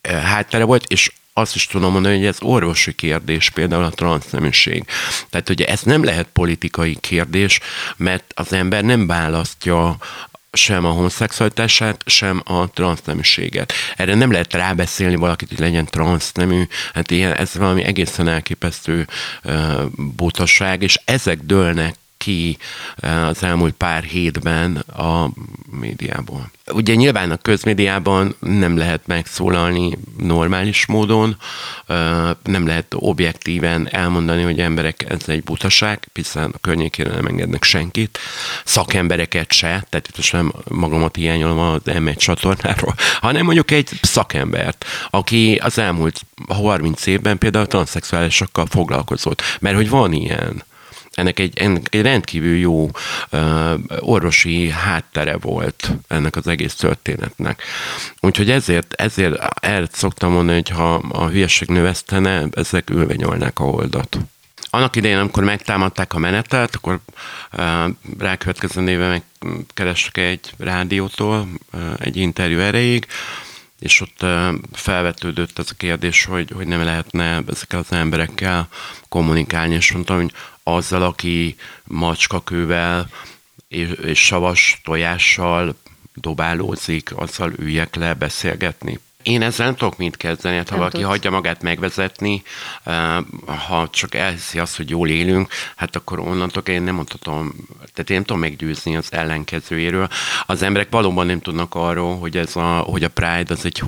eh, 0.00 0.22
háttere 0.22 0.64
volt, 0.64 0.84
és 0.86 1.10
azt 1.38 1.54
is 1.54 1.66
tudom 1.66 1.92
mondani, 1.92 2.16
hogy 2.16 2.26
ez 2.26 2.36
orvosi 2.40 2.94
kérdés, 2.94 3.50
például 3.50 3.84
a 3.84 3.90
transzneműség. 3.90 4.84
Tehát 5.30 5.48
ugye 5.48 5.66
ez 5.66 5.82
nem 5.82 6.04
lehet 6.04 6.28
politikai 6.32 6.96
kérdés, 7.00 7.60
mert 7.96 8.32
az 8.34 8.52
ember 8.52 8.82
nem 8.82 9.06
választja 9.06 9.96
sem 10.52 10.84
a 10.84 10.90
homoszexualitását, 10.90 12.02
sem 12.06 12.42
a 12.44 12.70
transzneműséget. 12.70 13.72
Erre 13.96 14.14
nem 14.14 14.32
lehet 14.32 14.52
rábeszélni 14.52 15.16
valakit, 15.16 15.48
hogy 15.48 15.58
legyen 15.58 15.86
transznemű, 15.86 16.62
hát 16.94 17.10
ilyen, 17.10 17.32
ez 17.32 17.54
valami 17.54 17.84
egészen 17.84 18.28
elképesztő 18.28 19.06
uh, 19.44 19.82
butaság, 19.96 20.82
és 20.82 21.00
ezek 21.04 21.38
dőlnek 21.38 21.94
ki 22.26 22.56
az 23.00 23.42
elmúlt 23.42 23.74
pár 23.74 24.02
hétben 24.02 24.76
a 24.76 25.30
médiából. 25.80 26.50
Ugye 26.72 26.94
nyilván 26.94 27.30
a 27.30 27.36
közmédiában 27.36 28.36
nem 28.40 28.76
lehet 28.76 29.06
megszólalni 29.06 29.98
normális 30.18 30.86
módon, 30.86 31.36
nem 32.42 32.66
lehet 32.66 32.86
objektíven 32.96 33.88
elmondani, 33.90 34.42
hogy 34.42 34.60
emberek 34.60 35.04
ez 35.08 35.28
egy 35.28 35.42
butaság, 35.42 36.08
hiszen 36.12 36.50
a 36.54 36.58
környékére 36.58 37.10
nem 37.10 37.26
engednek 37.26 37.62
senkit, 37.62 38.18
szakembereket 38.64 39.52
se, 39.52 39.86
tehát 39.88 40.08
itt 40.08 40.16
most 40.16 40.32
nem 40.32 40.52
magamat 40.68 41.16
hiányolom 41.16 41.58
az 41.58 41.80
M1 41.84 42.16
csatornáról, 42.16 42.94
hanem 43.26 43.44
mondjuk 43.44 43.70
egy 43.70 43.88
szakembert, 44.02 44.84
aki 45.10 45.60
az 45.62 45.78
elmúlt 45.78 46.20
30 46.48 47.06
évben 47.06 47.38
például 47.38 47.66
transzexuálisokkal 47.66 48.66
foglalkozott, 48.66 49.42
mert 49.60 49.76
hogy 49.76 49.88
van 49.88 50.12
ilyen 50.12 50.64
ennek 51.16 51.38
egy, 51.38 51.58
ennek 51.58 51.94
egy 51.94 52.02
rendkívül 52.02 52.56
jó 52.56 52.90
uh, 53.32 53.74
orvosi 53.98 54.70
háttere 54.70 55.36
volt 55.36 55.90
ennek 56.08 56.36
az 56.36 56.46
egész 56.46 56.74
történetnek. 56.74 57.62
Úgyhogy 58.20 58.50
ezért, 58.50 58.92
ezért 58.92 59.38
el 59.60 59.88
szoktam 59.92 60.32
mondani, 60.32 60.56
hogy 60.56 60.68
ha 60.68 60.94
a 60.94 61.28
hülyeség 61.28 61.68
növesztene, 61.68 62.44
ezek 62.52 62.90
ülve 62.90 63.14
nyolnák 63.14 63.58
a 63.58 63.64
oldat. 63.64 64.18
Annak 64.70 64.96
idején, 64.96 65.18
amikor 65.18 65.44
megtámadták 65.44 66.14
a 66.14 66.18
menetet, 66.18 66.74
akkor 66.74 67.00
uh, 67.52 67.90
rákövetkező 68.18 68.80
néve 68.80 69.22
megkerestek 69.40 70.16
egy 70.16 70.52
rádiótól 70.58 71.48
uh, 71.72 71.80
egy 71.98 72.16
interjú 72.16 72.58
erejéig, 72.58 73.06
és 73.78 74.00
ott 74.00 74.24
felvetődött 74.72 75.58
az 75.58 75.68
a 75.70 75.74
kérdés, 75.76 76.24
hogy, 76.24 76.50
hogy 76.54 76.66
nem 76.66 76.84
lehetne 76.84 77.42
ezekkel 77.48 77.78
az 77.78 77.92
emberekkel 77.92 78.68
kommunikálni, 79.08 79.74
és 79.74 79.92
mondtam, 79.92 80.16
hogy 80.16 80.32
azzal, 80.68 81.02
aki 81.02 81.56
macskakővel 81.84 83.08
és, 83.68 83.90
és 83.90 84.24
savas 84.26 84.80
tojással 84.84 85.76
dobálózik, 86.14 87.16
azzal 87.16 87.52
üljek 87.52 87.94
le 87.94 88.14
beszélgetni. 88.14 88.98
Én 89.26 89.42
ezzel 89.42 89.66
nem 89.66 89.74
tudok 89.74 89.96
mit 89.96 90.16
kezdeni, 90.16 90.56
hát 90.56 90.68
ha 90.68 90.70
nem 90.70 90.78
valaki 90.78 90.96
tudsz. 90.96 91.08
hagyja 91.08 91.30
magát 91.30 91.62
megvezetni, 91.62 92.42
ha 93.66 93.88
csak 93.90 94.14
elhiszi 94.14 94.58
azt, 94.58 94.76
hogy 94.76 94.90
jól 94.90 95.08
élünk, 95.08 95.48
hát 95.76 95.96
akkor 95.96 96.18
onnantól 96.18 96.62
én 96.62 96.82
nem 96.82 96.94
mondhatom, 96.94 97.54
tehát 97.78 98.10
én 98.10 98.16
nem 98.16 98.24
tudom 98.24 98.40
meggyőzni 98.40 98.96
az 98.96 99.12
ellenkezőjéről. 99.12 100.08
Az 100.46 100.62
emberek 100.62 100.90
valóban 100.90 101.26
nem 101.26 101.40
tudnak 101.40 101.74
arról, 101.74 102.18
hogy 102.18 102.36
ez 102.36 102.56
a, 102.56 102.78
hogy 102.78 103.04
a 103.04 103.08
Pride 103.08 103.54
az 103.54 103.64
egy, 103.64 103.82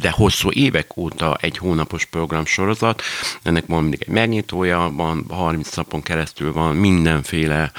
de 0.00 0.10
hosszú 0.10 0.50
évek 0.50 0.96
óta 0.96 1.36
egy 1.40 1.58
hónapos 1.58 2.04
programsorozat, 2.04 3.02
ennek 3.42 3.66
van 3.66 3.82
mindig 3.82 4.02
egy 4.02 4.14
megnyitója, 4.14 4.92
van 4.94 5.24
30 5.28 5.76
napon 5.76 6.02
keresztül 6.02 6.52
van 6.52 6.76
mindenféle 6.76 7.72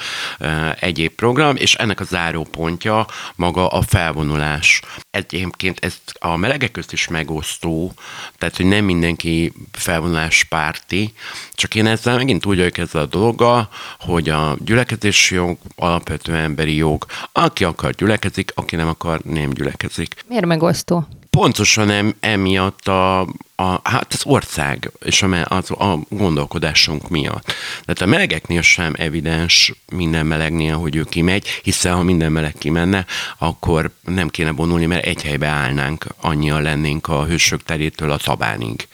egyéb 0.80 1.12
program, 1.12 1.56
és 1.56 1.74
ennek 1.74 2.00
a 2.00 2.04
zárópontja 2.04 3.06
maga 3.36 3.68
a 3.68 3.82
felvonulás. 3.82 4.82
Egyébként 5.10 5.84
ezt 5.84 6.14
a 6.18 6.36
melegek 6.36 6.70
közt 6.70 6.89
is 6.92 7.08
megosztó, 7.08 7.92
tehát 8.38 8.56
hogy 8.56 8.66
nem 8.66 8.84
mindenki 8.84 9.52
felvonulás 9.72 10.44
párti, 10.44 11.12
csak 11.54 11.74
én 11.74 11.86
ezzel 11.86 12.16
megint 12.16 12.46
úgy 12.46 12.56
vagyok 12.56 12.78
ezzel 12.78 13.02
a 13.02 13.06
dologgal, 13.06 13.68
hogy 13.98 14.28
a 14.28 14.56
gyülekezési 14.64 15.34
jog 15.34 15.58
alapvető 15.76 16.34
emberi 16.34 16.76
jog. 16.76 17.06
Aki 17.32 17.64
akar 17.64 17.94
gyülekezik, 17.94 18.52
aki 18.54 18.76
nem 18.76 18.88
akar, 18.88 19.20
nem 19.20 19.50
gyülekezik. 19.50 20.24
Miért 20.28 20.46
megosztó? 20.46 21.06
Pontosan 21.30 21.90
em, 21.90 22.14
emiatt 22.20 22.88
a, 22.88 23.28
a, 23.60 23.80
hát 23.82 24.12
az 24.12 24.20
ország 24.24 24.90
és 25.04 25.22
a, 25.22 25.44
az, 25.48 25.70
a 25.70 25.98
gondolkodásunk 26.08 27.08
miatt. 27.08 27.54
Tehát 27.84 28.00
a 28.00 28.06
melegeknél 28.06 28.62
sem 28.62 28.94
evidens 28.98 29.72
minden 29.92 30.26
melegnél, 30.26 30.78
hogy 30.78 30.96
ő 30.96 31.04
kimegy, 31.04 31.46
hiszen 31.62 31.94
ha 31.94 32.02
minden 32.02 32.32
meleg 32.32 32.54
kimenne, 32.58 33.06
akkor 33.38 33.90
nem 34.04 34.28
kéne 34.28 34.50
vonulni, 34.50 34.86
mert 34.86 35.04
egy 35.04 35.22
helybe 35.22 35.46
állnánk, 35.46 36.06
annyian 36.20 36.62
lennénk 36.62 37.08
a 37.08 37.24
hősök 37.24 37.62
terétől 37.62 38.10
a 38.10 38.16
tabánig. 38.16 38.88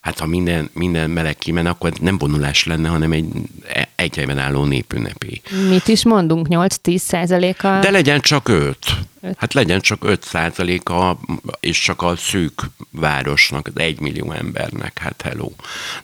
Hát 0.00 0.18
ha 0.18 0.26
minden, 0.26 0.70
minden 0.72 1.10
meleg 1.10 1.36
kimen, 1.36 1.66
akkor 1.66 1.92
nem 2.00 2.18
vonulás 2.18 2.64
lenne, 2.64 2.88
hanem 2.88 3.12
egy 3.12 3.26
egy 4.00 4.16
helyben 4.16 4.38
álló 4.38 4.64
népünnepi. 4.64 5.42
Mit 5.68 5.88
is 5.88 6.04
mondunk, 6.04 6.46
8-10 6.50 6.96
százaléka? 6.96 7.78
De 7.80 7.90
legyen 7.90 8.20
csak 8.20 8.48
5. 8.48 8.76
Hát 9.36 9.54
legyen 9.54 9.80
csak 9.80 10.04
5 10.04 10.24
százaléka, 10.24 11.18
és 11.60 11.80
csak 11.80 12.02
a 12.02 12.16
szűk 12.16 12.62
városnak, 12.90 13.66
az 13.66 13.82
egy 13.82 14.00
millió 14.00 14.32
embernek, 14.32 14.98
hát 14.98 15.22
hello. 15.22 15.50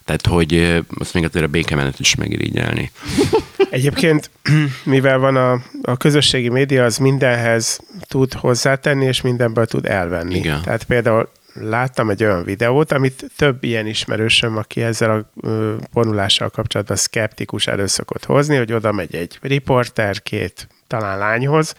Tehát, 0.05 0.27
hogy 0.27 0.83
azt 0.99 1.15
még 1.15 1.25
azért 1.25 1.45
a 1.45 1.49
békemenet 1.49 2.01
is 2.01 2.15
megirigyelni. 2.15 2.91
Egyébként, 3.71 4.31
mivel 4.85 5.19
van 5.19 5.37
a, 5.37 5.63
a 5.83 5.97
közösségi 5.97 6.49
média, 6.49 6.85
az 6.85 6.97
mindenhez 6.97 7.81
tud 8.01 8.33
hozzátenni, 8.33 9.05
és 9.05 9.21
mindenből 9.21 9.67
tud 9.67 9.87
elvenni. 9.87 10.37
Igen. 10.37 10.63
Tehát 10.63 10.85
például 10.85 11.29
láttam 11.61 12.11
egy 12.11 12.25
olyan 12.25 12.45
videót, 12.45 12.93
amit 12.93 13.25
több 13.37 13.65
ilyen 13.65 13.87
ismerősöm, 13.87 14.57
aki 14.57 14.83
ezzel 14.83 15.11
a 15.11 15.49
vonulással 15.93 16.51
kapcsolatban 16.51 16.97
szkeptikus 16.97 17.67
elő 17.67 17.87
szokott 17.87 18.25
hozni, 18.25 18.57
hogy 18.57 18.73
oda 18.73 18.93
megy 18.93 19.15
egy 19.15 19.39
riporter 19.43 20.23
két 20.23 20.69
talán 20.87 21.19
lányhoz, 21.19 21.75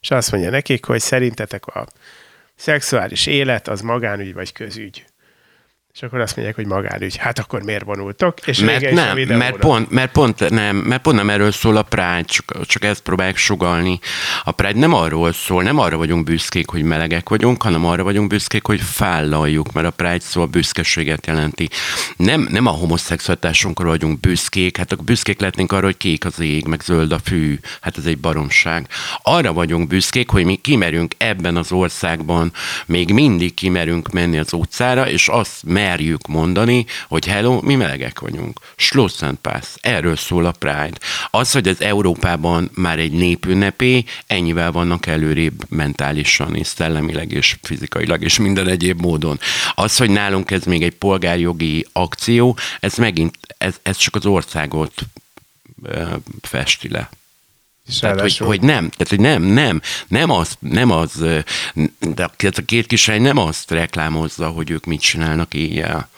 és 0.00 0.10
azt 0.10 0.32
mondja 0.32 0.50
nekik, 0.50 0.84
hogy 0.84 1.00
szerintetek 1.00 1.66
a 1.66 1.86
szexuális 2.54 3.26
élet 3.26 3.68
az 3.68 3.80
magánügy 3.80 4.34
vagy 4.34 4.52
közügy. 4.52 5.04
És 6.00 6.06
akkor 6.06 6.20
azt 6.20 6.36
mondják, 6.36 6.56
hogy 6.56 6.66
magánügy. 6.66 7.16
Hát 7.16 7.38
akkor 7.38 7.62
miért 7.62 7.84
vonultok? 7.84 8.38
És 8.46 8.58
mert 8.58 8.90
nem, 8.90 9.18
mert 9.18 9.56
pont, 9.56 9.90
mert, 9.90 10.12
pont 10.12 10.50
nem, 10.50 10.76
mert 10.76 11.02
pont 11.02 11.16
nem 11.16 11.30
erről 11.30 11.50
szól 11.50 11.76
a 11.76 11.82
Pride, 11.82 12.22
csak, 12.24 12.66
csak 12.66 12.84
ezt 12.84 13.00
próbálják 13.00 13.36
sugalni. 13.36 13.98
A 14.44 14.52
Pride 14.52 14.78
nem 14.78 14.94
arról 14.94 15.32
szól, 15.32 15.62
nem 15.62 15.78
arra 15.78 15.96
vagyunk 15.96 16.24
büszkék, 16.24 16.68
hogy 16.70 16.82
melegek 16.82 17.28
vagyunk, 17.28 17.62
hanem 17.62 17.84
arra 17.84 18.02
vagyunk 18.02 18.28
büszkék, 18.28 18.66
hogy 18.66 18.80
fállaljuk, 18.80 19.72
mert 19.72 19.86
a 19.86 19.90
Pride 19.90 20.20
szó 20.20 20.42
a 20.42 20.46
büszkeséget 20.46 21.26
jelenti. 21.26 21.68
Nem, 22.16 22.48
nem 22.50 22.66
a 22.66 22.70
homoszexualitásunkra 22.70 23.88
vagyunk 23.88 24.20
büszkék, 24.20 24.76
hát 24.76 24.92
a 24.92 24.96
büszkék 24.96 25.40
lehetnénk 25.40 25.72
arra, 25.72 25.84
hogy 25.84 25.96
kék 25.96 26.24
az 26.24 26.40
ég, 26.40 26.66
meg 26.66 26.80
zöld 26.80 27.12
a 27.12 27.18
fű, 27.24 27.58
hát 27.80 27.98
ez 27.98 28.04
egy 28.04 28.18
baromság. 28.18 28.86
Arra 29.22 29.52
vagyunk 29.52 29.88
büszkék, 29.88 30.30
hogy 30.30 30.44
mi 30.44 30.56
kimerünk 30.56 31.14
ebben 31.18 31.56
az 31.56 31.72
országban, 31.72 32.52
még 32.86 33.12
mindig 33.12 33.54
kimerünk 33.54 34.10
menni 34.10 34.38
az 34.38 34.52
utcára, 34.52 35.08
és 35.08 35.28
azt 35.28 35.62
merjük 35.90 36.26
mondani, 36.26 36.86
hogy 37.08 37.26
hello, 37.26 37.60
mi 37.60 37.74
melegek 37.74 38.20
vagyunk. 38.20 38.60
Schluss 38.76 39.22
and 39.22 39.36
pass. 39.36 39.66
Erről 39.80 40.16
szól 40.16 40.46
a 40.46 40.52
Pride. 40.52 40.98
Az, 41.30 41.52
hogy 41.52 41.68
az 41.68 41.80
Európában 41.80 42.70
már 42.74 42.98
egy 42.98 43.12
népünnepé, 43.12 44.04
ennyivel 44.26 44.72
vannak 44.72 45.06
előrébb 45.06 45.64
mentálisan 45.68 46.54
és 46.56 46.66
szellemileg 46.66 47.32
és 47.32 47.56
fizikailag 47.62 48.22
és 48.22 48.38
minden 48.38 48.68
egyéb 48.68 49.00
módon. 49.00 49.38
Az, 49.74 49.96
hogy 49.96 50.10
nálunk 50.10 50.50
ez 50.50 50.64
még 50.64 50.82
egy 50.82 50.94
polgárjogi 50.94 51.86
akció, 51.92 52.56
ez 52.80 52.94
megint, 52.94 53.38
ez, 53.58 53.74
ez 53.82 53.96
csak 53.96 54.14
az 54.14 54.26
országot 54.26 54.92
festi 56.42 56.88
le. 56.88 57.08
Tehát, 58.00 58.20
hogy, 58.20 58.36
hogy, 58.36 58.60
nem, 58.60 58.90
tehát, 58.90 59.08
hogy 59.08 59.20
nem, 59.20 59.42
nem, 59.42 59.80
nem 60.08 60.30
az, 60.30 60.56
nem 60.58 60.90
az, 60.90 61.24
de 61.98 62.24
a 62.24 62.30
két 62.66 62.86
kislány 62.86 63.22
nem 63.22 63.38
azt 63.38 63.70
reklámozza, 63.70 64.48
hogy 64.48 64.70
ők 64.70 64.84
mit 64.84 65.00
csinálnak 65.00 65.54
éjjel, 65.54 66.08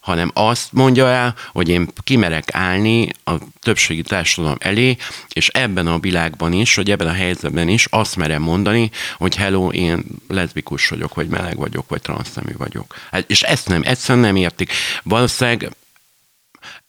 hanem 0.00 0.30
azt 0.34 0.72
mondja 0.72 1.08
el, 1.08 1.34
hogy 1.52 1.68
én 1.68 1.88
kimerek 2.04 2.48
állni 2.52 3.08
a 3.24 3.32
többségi 3.60 4.02
társadalom 4.02 4.56
elé, 4.58 4.96
és 5.28 5.48
ebben 5.48 5.86
a 5.86 5.98
világban 5.98 6.52
is, 6.52 6.74
vagy 6.74 6.90
ebben 6.90 7.06
a 7.06 7.12
helyzetben 7.12 7.68
is 7.68 7.86
azt 7.90 8.16
merem 8.16 8.42
mondani, 8.42 8.90
hogy 9.16 9.36
hello, 9.36 9.68
én 9.68 10.04
leszbikus 10.28 10.88
vagyok, 10.88 11.14
vagy 11.14 11.28
meleg 11.28 11.56
vagyok, 11.56 11.88
vagy 11.88 12.00
transznemű 12.00 12.52
vagyok. 12.56 12.94
Hát, 13.10 13.30
és 13.30 13.42
ezt 13.42 13.68
nem, 13.68 13.82
egyszerűen 13.84 14.24
nem 14.24 14.36
értik. 14.36 14.72
Valószínűleg 15.02 15.70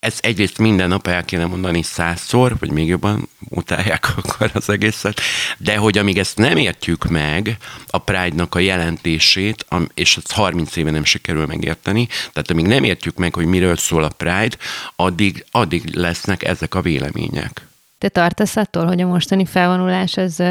ez 0.01 0.17
egyrészt 0.21 0.57
minden 0.57 0.87
nap 0.87 1.07
el 1.07 1.23
kéne 1.25 1.45
mondani 1.45 1.81
százszor, 1.81 2.57
vagy 2.59 2.71
még 2.71 2.87
jobban 2.87 3.29
utálják 3.49 4.07
akkor 4.17 4.51
az 4.53 4.69
egészet, 4.69 5.21
de 5.57 5.77
hogy 5.77 5.97
amíg 5.97 6.17
ezt 6.17 6.37
nem 6.37 6.57
értjük 6.57 7.09
meg, 7.09 7.57
a 7.87 7.97
Pride-nak 7.97 8.55
a 8.55 8.59
jelentését, 8.59 9.65
és 9.93 10.17
ezt 10.17 10.31
30 10.31 10.75
éve 10.75 10.91
nem 10.91 11.03
sikerül 11.03 11.45
megérteni, 11.45 12.07
tehát 12.07 12.51
amíg 12.51 12.65
nem 12.65 12.83
értjük 12.83 13.17
meg, 13.17 13.35
hogy 13.35 13.45
miről 13.45 13.75
szól 13.75 14.03
a 14.03 14.09
Pride, 14.17 14.55
addig, 14.95 15.45
addig 15.51 15.95
lesznek 15.95 16.43
ezek 16.43 16.75
a 16.75 16.81
vélemények. 16.81 17.67
Te 17.97 18.09
tartasz 18.09 18.55
attól, 18.55 18.85
hogy 18.85 19.01
a 19.01 19.07
mostani 19.07 19.45
felvonulás 19.45 20.17
az, 20.17 20.43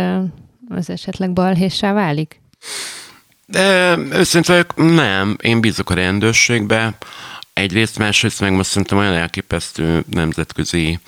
az 0.68 0.90
esetleg 0.90 1.32
balhéssá 1.32 1.92
válik? 1.92 2.40
De 3.46 3.96
őszintén 4.12 4.64
nem, 4.76 5.36
én 5.42 5.60
bízok 5.60 5.90
a 5.90 5.94
rendőrségbe, 5.94 6.94
Egyrészt, 7.60 7.98
másrészt 7.98 8.40
meg 8.40 8.52
most 8.52 8.70
szerintem 8.70 8.98
olyan 8.98 9.14
elképesztő 9.14 10.04
nemzetközi 10.10 10.98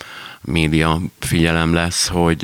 média 0.41 1.01
figyelem 1.19 1.73
lesz, 1.73 2.07
hogy 2.07 2.43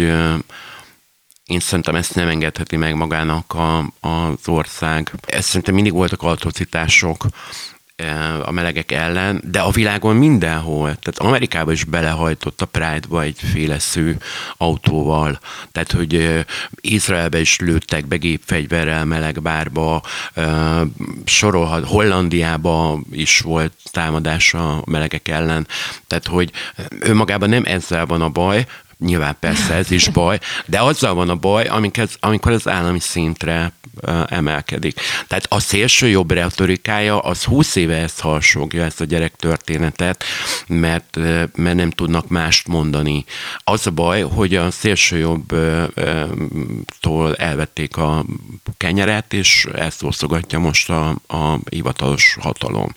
én 1.46 1.60
szerintem 1.60 1.96
ezt 1.96 2.16
nem 2.16 2.28
engedheti 2.28 2.76
meg 2.76 2.96
magának 2.96 3.54
a, 3.54 3.78
az 4.00 4.48
ország. 4.48 5.12
Ez 5.26 5.46
szerintem 5.46 5.74
mindig 5.74 5.94
voltak 5.94 6.24
atrocitások, 6.24 7.26
a 8.44 8.52
melegek 8.52 8.92
ellen, 8.92 9.42
de 9.52 9.60
a 9.60 9.72
világon 9.72 10.16
mindenhol, 10.16 10.86
tehát 10.86 11.20
Amerikában 11.20 11.74
is 11.74 11.84
belehajtott 11.84 12.62
a 12.62 12.66
Pride-ba 12.66 13.22
egy 13.22 13.38
féleszű 13.54 14.16
autóval, 14.58 15.40
tehát 15.72 15.92
hogy 15.92 16.46
Izraelbe 16.82 17.40
is 17.40 17.60
lőttek 17.60 18.08
be 18.08 18.16
gépfegyverrel 18.16 19.06
meleg 19.06 19.42
bárba, 19.42 20.02
sorolhat, 21.26 21.86
Hollandiába 21.86 23.00
is 23.12 23.40
volt 23.40 23.74
támadása 23.92 24.78
a 24.78 24.84
melegek 24.86 25.28
ellen, 25.28 25.68
tehát 26.08 26.28
hogy 26.28 26.52
önmagában 27.00 27.50
nem 27.50 27.64
ezzel 27.66 28.06
van 28.06 28.22
a 28.22 28.30
baj, 28.30 28.66
nyilván 29.00 29.36
persze 29.40 29.74
ez 29.74 29.92
is 29.92 30.08
baj, 30.10 30.40
de 30.66 30.80
azzal 30.80 31.14
van 31.14 31.30
a 31.30 31.36
baj, 31.36 31.66
amikor, 31.66 32.08
amikor 32.20 32.52
az 32.52 32.68
állami 32.68 33.00
szintre 33.00 33.72
emelkedik. 34.28 35.00
Tehát 35.28 35.46
a 35.50 35.60
szélső 35.60 36.08
jobb 36.08 36.32
retorikája 36.32 37.20
az 37.20 37.44
20 37.44 37.76
éve 37.76 37.96
ezt 37.96 38.20
harsogja, 38.20 38.84
ezt 38.84 39.02
a 39.02 39.06
gyerek 39.06 39.36
történetet, 39.36 40.24
mert, 40.68 41.18
mert 41.56 41.76
nem 41.76 41.90
tudnak 41.90 42.28
mást 42.28 42.68
mondani. 42.68 43.26
Az 43.64 43.88
a 43.88 43.92
baj, 43.92 44.22
hogy 44.22 44.56
a 44.56 44.72
szélső 44.72 45.18
jobbtól 45.18 45.56
elvették 47.36 47.98
a 47.98 48.26
kenyeret, 48.78 49.34
és 49.34 49.68
ezt 49.74 50.04
osztogatja 50.04 50.60
most 50.60 50.90
a, 50.90 51.10
a 51.28 51.60
hivatalos 51.70 52.38
hatalom 52.40 52.96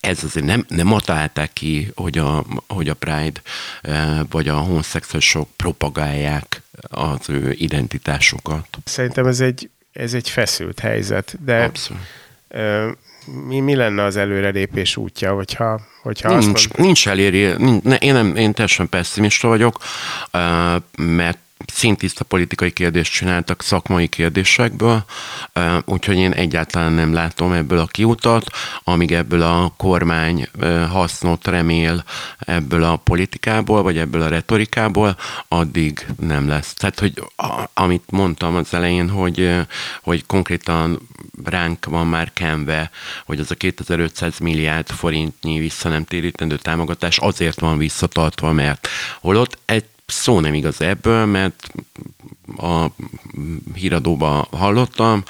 ez 0.00 0.24
azért 0.24 0.46
nem, 0.46 0.64
nem 0.68 0.98
találták 0.98 1.52
ki, 1.52 1.90
hogy 1.94 2.18
a, 2.18 2.44
hogy 2.66 2.88
a 2.88 2.94
Pride 2.94 3.40
vagy 4.30 4.48
a 4.48 4.56
homoszexuálisok 4.56 5.48
propagálják 5.56 6.62
az 6.80 7.28
ő 7.28 7.52
identitásukat. 7.52 8.66
Szerintem 8.84 9.26
ez 9.26 9.40
egy 9.40 9.70
ez 9.92 10.14
egy 10.14 10.28
feszült 10.28 10.80
helyzet, 10.80 11.36
de 11.44 11.62
Abszolút. 11.62 12.02
mi, 13.46 13.60
mi 13.60 13.74
lenne 13.74 14.02
az 14.04 14.16
előrelépés 14.16 14.96
útja, 14.96 15.34
hogyha, 15.34 15.80
hogyha 16.02 16.28
nincs, 16.28 16.44
azt 16.44 16.68
mond... 16.68 16.86
nincs 16.86 17.08
eléri, 17.08 17.52
nincs, 17.56 17.82
ne, 17.82 17.96
én, 17.96 18.12
nem, 18.12 18.36
én 18.36 18.52
teljesen 18.52 18.88
pessimista 18.88 19.48
vagyok, 19.48 19.78
mert 20.96 21.38
szintiszta 21.66 22.24
politikai 22.24 22.70
kérdést 22.70 23.12
csináltak 23.12 23.62
szakmai 23.62 24.06
kérdésekből, 24.06 25.04
úgyhogy 25.84 26.16
én 26.16 26.32
egyáltalán 26.32 26.92
nem 26.92 27.12
látom 27.12 27.52
ebből 27.52 27.78
a 27.78 27.86
kiutat, 27.86 28.50
amíg 28.84 29.12
ebből 29.12 29.42
a 29.42 29.72
kormány 29.76 30.48
hasznot 30.90 31.46
remél 31.46 32.04
ebből 32.38 32.84
a 32.84 32.96
politikából, 32.96 33.82
vagy 33.82 33.98
ebből 33.98 34.22
a 34.22 34.28
retorikából, 34.28 35.16
addig 35.48 36.06
nem 36.20 36.48
lesz. 36.48 36.74
Tehát, 36.74 36.98
hogy 36.98 37.22
amit 37.74 38.10
mondtam 38.10 38.56
az 38.56 38.74
elején, 38.74 39.08
hogy, 39.08 39.50
hogy 40.02 40.26
konkrétan 40.26 41.08
ránk 41.44 41.84
van 41.84 42.06
már 42.06 42.32
kenve, 42.32 42.90
hogy 43.26 43.40
az 43.40 43.50
a 43.50 43.54
2500 43.54 44.38
milliárd 44.38 44.90
forintnyi 44.90 45.58
vissza 45.58 45.88
nem 45.88 46.04
térítendő 46.04 46.56
támogatás 46.56 47.18
azért 47.18 47.60
van 47.60 47.78
visszatartva, 47.78 48.52
mert 48.52 48.88
holott 49.20 49.58
egy 49.64 49.84
szó 50.12 50.40
nem 50.40 50.54
igaz 50.54 50.80
ebből, 50.80 51.26
mert 51.26 51.72
a 52.56 52.86
híradóban 53.74 54.46
hallottam, 54.50 55.22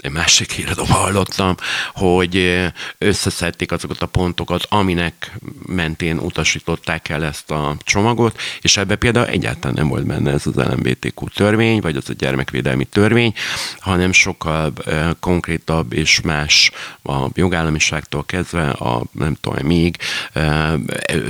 egy 0.00 0.10
másik 0.10 0.52
híradóban 0.52 0.96
hallottam, 0.96 1.54
hogy 1.92 2.64
összeszedték 2.98 3.72
azokat 3.72 4.02
a 4.02 4.06
pontokat, 4.06 4.66
aminek 4.68 5.32
mentén 5.66 6.18
utasították 6.18 7.08
el 7.08 7.24
ezt 7.24 7.50
a 7.50 7.76
csomagot, 7.78 8.40
és 8.60 8.76
ebbe 8.76 8.96
például 8.96 9.26
egyáltalán 9.26 9.76
nem 9.76 9.88
volt 9.88 10.06
benne 10.06 10.30
ez 10.30 10.46
az 10.46 10.54
LMBTQ 10.54 11.28
törvény, 11.28 11.80
vagy 11.80 11.96
az 11.96 12.10
a 12.10 12.12
gyermekvédelmi 12.12 12.84
törvény, 12.84 13.32
hanem 13.78 14.12
sokkal 14.12 14.72
konkrétabb 15.20 15.92
és 15.92 16.20
más 16.20 16.70
a 17.02 17.26
jogállamiságtól 17.34 18.24
kezdve, 18.24 18.70
a 18.70 19.02
nem 19.12 19.36
tudom, 19.40 19.66
még 19.66 19.96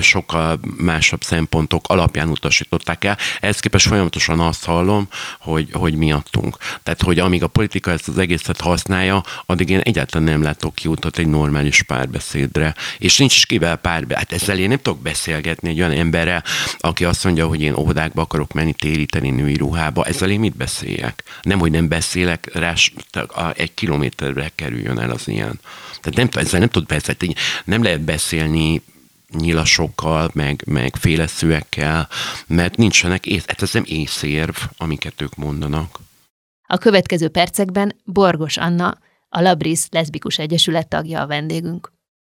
sokkal 0.00 0.60
másabb 0.76 1.22
szempontok 1.22 1.84
alapján 1.88 2.28
utasították 2.28 3.04
el. 3.04 3.18
Ehhez 3.40 3.60
képest 3.60 3.86
folyamatosan 3.86 4.40
azt 4.40 4.64
hallom, 4.64 5.08
hogy, 5.40 5.68
hogy 5.72 5.94
miattunk. 5.94 6.56
Tehát, 6.82 7.02
hogy 7.02 7.18
amíg 7.18 7.42
a 7.42 7.46
politika 7.46 7.90
ezt 7.90 8.08
az 8.08 8.18
egészet 8.18 8.57
nyelvet 8.58 8.60
használja, 8.60 9.22
addig 9.46 9.68
én 9.68 9.80
egyáltalán 9.80 10.28
nem 10.28 10.42
látok 10.42 10.74
kiutat 10.74 11.18
egy 11.18 11.26
normális 11.26 11.82
párbeszédre. 11.82 12.74
És 12.98 13.18
nincs 13.18 13.36
is 13.36 13.46
kivel 13.46 13.76
párbeszéd. 13.76 14.16
Hát 14.18 14.32
ezzel 14.32 14.58
én 14.58 14.68
nem 14.68 14.78
tudok 14.82 15.02
beszélgetni 15.02 15.68
egy 15.68 15.78
olyan 15.78 15.92
emberrel, 15.92 16.44
aki 16.78 17.04
azt 17.04 17.24
mondja, 17.24 17.46
hogy 17.46 17.60
én 17.60 17.74
óvodákba 17.74 18.22
akarok 18.22 18.52
menni 18.52 18.72
téríteni 18.72 19.30
női 19.30 19.56
ruhába. 19.56 20.04
Ezzel 20.04 20.30
én 20.30 20.40
mit 20.40 20.56
beszéljek? 20.56 21.22
Nem, 21.42 21.58
hogy 21.58 21.70
nem 21.70 21.88
beszélek, 21.88 22.50
rá 22.52 22.74
egy 23.54 23.74
kilométerre 23.74 24.50
kerüljön 24.54 24.98
el 24.98 25.10
az 25.10 25.28
ilyen. 25.28 25.60
Tehát 26.00 26.16
nem, 26.16 26.42
ezzel 26.42 26.60
nem 26.60 26.68
tud 26.68 26.86
beszélni. 26.86 27.34
Nem 27.64 27.82
lehet 27.82 28.00
beszélni 28.00 28.82
nyilasokkal, 29.38 30.30
meg, 30.34 30.62
meg 30.66 30.96
féleszőekkel, 30.96 32.08
mert 32.46 32.76
nincsenek, 32.76 33.26
ész, 33.26 33.44
hát 33.46 33.62
ez 33.62 33.72
nem 33.72 33.84
észérv, 33.86 34.56
amiket 34.76 35.20
ők 35.20 35.34
mondanak. 35.34 35.98
A 36.70 36.78
következő 36.78 37.28
percekben 37.28 37.94
Borgos 38.04 38.56
Anna, 38.56 38.98
A 39.28 39.40
Labris 39.40 39.80
Leszbikus 39.90 40.38
Egyesület 40.38 40.88
tagja 40.88 41.20
a 41.20 41.26
vendégünk. 41.26 41.92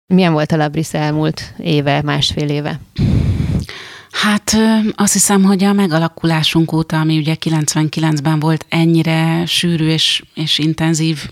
Milyen 0.07 0.33
volt 0.33 0.51
a 0.51 0.57
Labris 0.57 0.93
elmúlt 0.93 1.53
éve, 1.57 2.01
másfél 2.01 2.49
éve? 2.49 2.79
Hát 4.11 4.57
azt 4.95 5.13
hiszem, 5.13 5.43
hogy 5.43 5.63
a 5.63 5.73
megalakulásunk 5.73 6.73
óta, 6.73 6.99
ami 6.99 7.17
ugye 7.17 7.35
99-ben 7.39 8.39
volt 8.39 8.65
ennyire 8.69 9.45
sűrű 9.45 9.87
és, 9.87 10.23
és 10.33 10.59
intenzív 10.59 11.29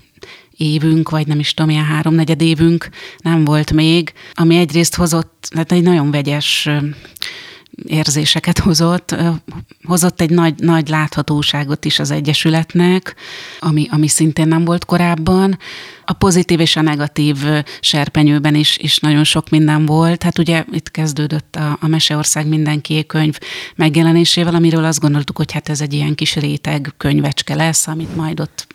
évünk, 0.57 1.09
vagy 1.09 1.27
nem 1.27 1.39
is 1.39 1.53
tudom, 1.53 1.71
ilyen 1.71 1.85
háromnegyed 1.85 2.41
évünk 2.41 2.89
nem 3.17 3.45
volt 3.45 3.71
még, 3.71 4.13
ami 4.33 4.57
egyrészt 4.57 4.95
hozott, 4.95 5.47
tehát 5.49 5.71
egy 5.71 5.83
nagyon 5.83 6.11
vegyes 6.11 6.69
érzéseket 7.85 8.59
hozott, 8.59 9.15
hozott 9.83 10.21
egy 10.21 10.29
nagy, 10.29 10.53
nagy 10.57 10.87
láthatóságot 10.87 11.85
is 11.85 11.99
az 11.99 12.11
Egyesületnek, 12.11 13.15
ami, 13.59 13.87
ami 13.91 14.07
szintén 14.07 14.47
nem 14.47 14.65
volt 14.65 14.85
korábban. 14.85 15.57
A 16.05 16.13
pozitív 16.13 16.59
és 16.59 16.75
a 16.75 16.81
negatív 16.81 17.37
serpenyőben 17.79 18.55
is, 18.55 18.77
is 18.77 18.99
nagyon 18.99 19.23
sok 19.23 19.49
minden 19.49 19.85
volt. 19.85 20.23
Hát 20.23 20.37
ugye 20.37 20.63
itt 20.71 20.91
kezdődött 20.91 21.55
a, 21.55 21.77
a 21.81 21.87
Meseország 21.87 22.47
mindenki 22.47 23.05
könyv 23.05 23.37
megjelenésével, 23.75 24.55
amiről 24.55 24.85
azt 24.85 24.99
gondoltuk, 24.99 25.37
hogy 25.37 25.51
hát 25.51 25.69
ez 25.69 25.81
egy 25.81 25.93
ilyen 25.93 26.15
kis 26.15 26.35
réteg 26.35 26.93
könyvecske 26.97 27.55
lesz, 27.55 27.87
amit 27.87 28.15
majd 28.15 28.39
ott 28.39 28.67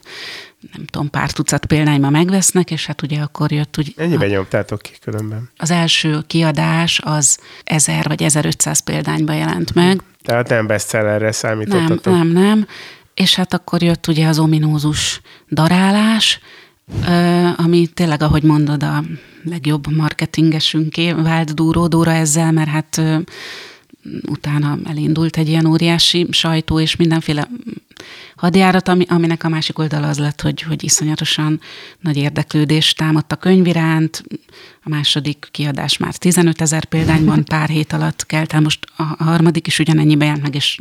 nem 0.73 0.85
tudom, 0.85 1.09
pár 1.09 1.31
tucat 1.31 1.65
példányban 1.65 2.11
megvesznek, 2.11 2.71
és 2.71 2.85
hát 2.85 3.01
ugye 3.01 3.21
akkor 3.21 3.51
jött... 3.51 3.77
Ugye, 3.77 3.91
Ennyiben 3.95 4.29
nyomtátok 4.29 4.81
ki 4.81 4.91
különben? 5.01 5.49
Az 5.57 5.71
első 5.71 6.23
kiadás 6.27 7.01
az 7.03 7.39
1000 7.63 8.07
vagy 8.07 8.23
1500 8.23 8.79
példányban 8.79 9.35
jelent 9.35 9.73
meg. 9.73 10.01
Tehát 10.23 10.49
nem 10.49 10.67
bestsellerre 10.67 11.31
számítottatok? 11.31 12.05
Nem, 12.05 12.27
nem, 12.27 12.43
nem. 12.43 12.67
És 13.13 13.35
hát 13.35 13.53
akkor 13.53 13.81
jött 13.81 14.07
ugye 14.07 14.27
az 14.27 14.39
ominózus 14.39 15.21
darálás, 15.49 16.39
ami 17.57 17.87
tényleg, 17.87 18.21
ahogy 18.21 18.43
mondod, 18.43 18.83
a 18.83 19.03
legjobb 19.43 19.95
marketingesünké 19.95 21.11
vált 21.11 21.53
Dúró 21.53 21.87
Dóra 21.87 22.11
ezzel, 22.11 22.51
mert 22.51 22.69
hát 22.69 23.01
utána 24.29 24.77
elindult 24.85 25.37
egy 25.37 25.47
ilyen 25.47 25.65
óriási 25.65 26.27
sajtó 26.31 26.79
és 26.79 26.95
mindenféle 26.95 27.47
hadjárat, 28.35 28.87
ami, 28.87 29.05
aminek 29.07 29.43
a 29.43 29.49
másik 29.49 29.79
oldala 29.79 30.07
az 30.07 30.17
lett, 30.17 30.41
hogy, 30.41 30.61
hogy 30.61 30.83
iszonyatosan 30.83 31.61
nagy 31.99 32.17
érdeklődés 32.17 32.93
támadt 32.93 33.31
a 33.31 33.35
könyv 33.35 33.67
iránt. 33.67 34.23
A 34.83 34.89
második 34.89 35.47
kiadás 35.51 35.97
már 35.97 36.15
15 36.15 36.61
ezer 36.61 36.85
példányban 36.85 37.43
pár 37.53 37.69
hét 37.69 37.93
alatt 37.93 38.25
kelt 38.25 38.53
el, 38.53 38.61
most 38.61 38.87
a 38.95 39.23
harmadik 39.23 39.67
is 39.67 39.79
ugyanennyi 39.79 40.15
jelent 40.19 40.41
meg, 40.41 40.55
és 40.55 40.79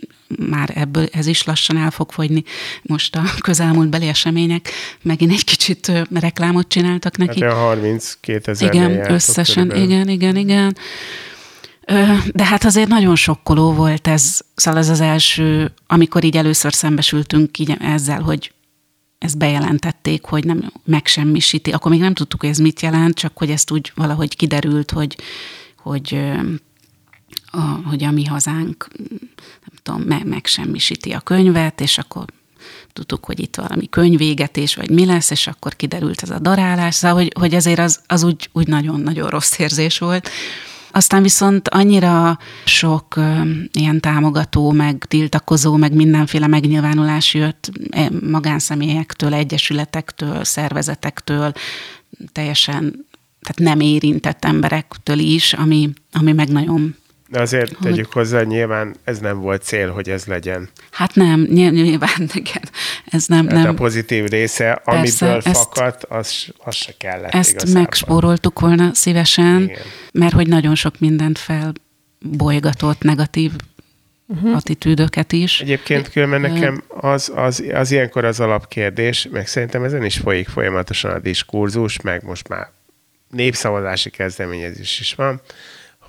már 0.49 0.73
ebből 0.75 1.09
ez 1.13 1.27
is 1.27 1.45
lassan 1.45 1.77
el 1.77 1.91
fog 1.91 2.13
fogyni. 2.13 2.45
Most 2.83 3.17
a 3.17 3.23
közelmúltbeli 3.41 4.09
események 4.09 4.71
megint 5.03 5.33
egy 5.33 5.45
kicsit 5.45 5.93
reklámot 6.13 6.69
csináltak 6.69 7.17
neki. 7.17 7.43
Hát 7.43 7.53
32 7.53 8.51
ezer 8.51 8.75
Igen, 8.75 9.11
összesen, 9.13 9.69
körülbelül. 9.69 9.85
igen, 9.85 10.09
igen, 10.09 10.37
igen. 10.37 10.77
De 12.33 12.45
hát 12.45 12.65
azért 12.65 12.89
nagyon 12.89 13.17
sokkoló 13.17 13.73
volt 13.73 14.07
ez, 14.07 14.41
szóval 14.55 14.81
ez 14.81 14.89
az 14.89 15.01
első, 15.01 15.73
amikor 15.87 16.25
így 16.25 16.37
először 16.37 16.75
szembesültünk 16.75 17.59
így 17.59 17.77
ezzel, 17.81 18.21
hogy 18.21 18.53
ezt 19.19 19.39
bejelentették, 19.39 20.25
hogy 20.25 20.45
nem 20.45 20.73
megsemmisíti. 20.85 21.71
Akkor 21.71 21.91
még 21.91 22.01
nem 22.01 22.15
tudtuk, 22.15 22.41
hogy 22.41 22.49
ez 22.49 22.59
mit 22.59 22.81
jelent, 22.81 23.15
csak 23.15 23.37
hogy 23.37 23.51
ezt 23.51 23.71
úgy 23.71 23.93
valahogy 23.95 24.37
kiderült, 24.37 24.91
hogy, 24.91 25.17
hogy, 25.77 26.21
a, 27.51 27.61
hogy 27.61 28.05
a 28.05 28.11
mi 28.11 28.25
hazánk, 28.25 28.89
nem 29.39 29.79
tudom, 29.83 30.01
me, 30.01 30.21
megsemmisíti 30.25 31.13
a 31.13 31.21
könyvet, 31.21 31.81
és 31.81 31.99
akkor 31.99 32.25
tudtuk, 32.93 33.25
hogy 33.25 33.41
itt 33.41 33.57
valami 33.57 33.89
könyvégetés, 33.89 34.75
vagy 34.75 34.91
mi 34.91 35.05
lesz, 35.05 35.31
és 35.31 35.47
akkor 35.47 35.77
kiderült 35.77 36.23
ez 36.23 36.31
a 36.31 36.39
darálás, 36.39 36.95
szóval, 36.95 37.17
hogy, 37.17 37.33
hogy 37.39 37.55
ezért 37.55 37.79
az, 37.79 38.01
az 38.07 38.23
úgy, 38.23 38.49
úgy 38.53 38.69
nagyon-nagyon 38.69 39.29
rossz 39.29 39.59
érzés 39.59 39.99
volt. 39.99 40.31
Aztán 40.97 41.23
viszont 41.23 41.69
annyira 41.69 42.39
sok 42.65 43.21
ilyen 43.73 44.01
támogató, 44.01 44.71
meg 44.71 45.05
tiltakozó, 45.09 45.77
meg 45.77 45.93
mindenféle 45.95 46.47
megnyilvánulás 46.47 47.35
jött 47.35 47.71
e, 47.91 48.11
magánszemélyektől, 48.31 49.35
egyesületektől, 49.35 50.45
szervezetektől, 50.45 51.53
teljesen 52.33 53.07
tehát 53.41 53.77
nem 53.77 53.81
érintett 53.81 54.45
emberektől 54.45 55.19
is, 55.19 55.53
ami, 55.53 55.91
ami 56.13 56.33
meg 56.33 56.49
nagyon 56.49 56.97
de 57.35 57.41
azért 57.41 57.73
hogy... 57.73 57.91
tegyük 57.91 58.13
hozzá, 58.13 58.43
nyilván 58.43 58.95
ez 59.05 59.19
nem 59.19 59.41
volt 59.41 59.63
cél, 59.63 59.91
hogy 59.91 60.11
ez 60.11 60.25
legyen. 60.25 60.69
Hát 60.91 61.15
nem, 61.15 61.41
nyilván, 61.51 62.31
igen. 62.43 62.63
Ez 63.07 63.27
nem, 63.27 63.45
nem. 63.45 63.67
A 63.67 63.75
pozitív 63.75 64.25
része, 64.25 64.81
Persze, 64.85 65.27
amiből 65.27 65.43
ezt, 65.45 65.57
fakadt, 65.57 66.05
az, 66.05 66.47
az 66.59 66.75
se 66.75 66.93
kellett 66.99 67.35
Ezt 67.35 67.51
igazából. 67.51 67.81
megspóroltuk 67.83 68.61
volna 68.61 68.91
szívesen, 68.95 69.63
igen. 69.63 69.79
mert 70.13 70.33
hogy 70.33 70.49
nagyon 70.49 70.75
sok 70.75 70.99
mindent 70.99 71.39
felbolygatott 71.39 73.03
negatív 73.03 73.53
uh-huh. 74.27 74.57
attitűdöket 74.57 75.33
is. 75.33 75.61
Egyébként 75.61 76.11
különben 76.11 76.41
nekem 76.41 76.83
az, 76.89 77.33
az, 77.35 77.65
az 77.73 77.91
ilyenkor 77.91 78.25
az 78.25 78.41
alapkérdés, 78.41 79.29
meg 79.31 79.47
szerintem 79.47 79.85
ezen 79.85 80.05
is 80.05 80.17
folyik 80.17 80.49
folyamatosan 80.49 81.11
a 81.11 81.19
diskurzus, 81.19 82.01
meg 82.01 82.23
most 82.25 82.49
már 82.49 82.71
népszavazási 83.31 84.11
kezdeményezés 84.11 85.01
is 85.01 85.15
van, 85.15 85.41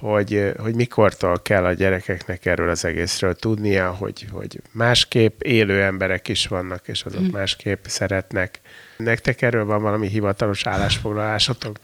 hogy, 0.06 0.52
hogy 0.58 0.76
mikortól 0.76 1.42
kell 1.42 1.66
a 1.66 1.74
gyerekeknek 1.74 2.46
erről 2.46 2.70
az 2.70 2.86
egészről 2.86 3.36
tudnia, 3.36 3.92
hogy, 3.92 4.28
hogy 4.32 4.62
másképp 4.72 5.42
élő 5.42 5.84
emberek 5.84 6.28
is 6.28 6.48
vannak, 6.48 6.88
és 6.88 7.04
azok 7.04 7.22
mm. 7.22 7.32
másképp 7.32 7.86
szeretnek. 7.86 8.60
Nektek 8.98 9.42
erről 9.42 9.66
van 9.66 9.82
valami 9.82 10.08
hivatalos 10.08 10.66
állásfoglalásatok? 10.66 11.78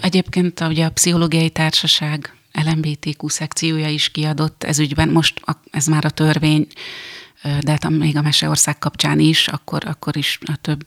Egyébként 0.00 0.60
ugye 0.60 0.84
a 0.84 0.90
Pszichológiai 0.90 1.50
Társaság 1.50 2.34
LMBTQ 2.64 3.28
szekciója 3.28 3.88
is 3.88 4.08
kiadott 4.08 4.64
ez 4.64 4.78
ügyben, 4.78 5.08
most 5.08 5.40
ez 5.70 5.86
már 5.86 6.04
a 6.04 6.10
törvény 6.10 6.66
de 7.60 7.70
hát 7.70 7.88
még 7.88 8.16
a 8.16 8.22
Meseország 8.22 8.78
kapcsán 8.78 9.18
is, 9.18 9.48
akkor, 9.48 9.82
akkor 9.86 10.16
is 10.16 10.38
a 10.46 10.56
több 10.60 10.84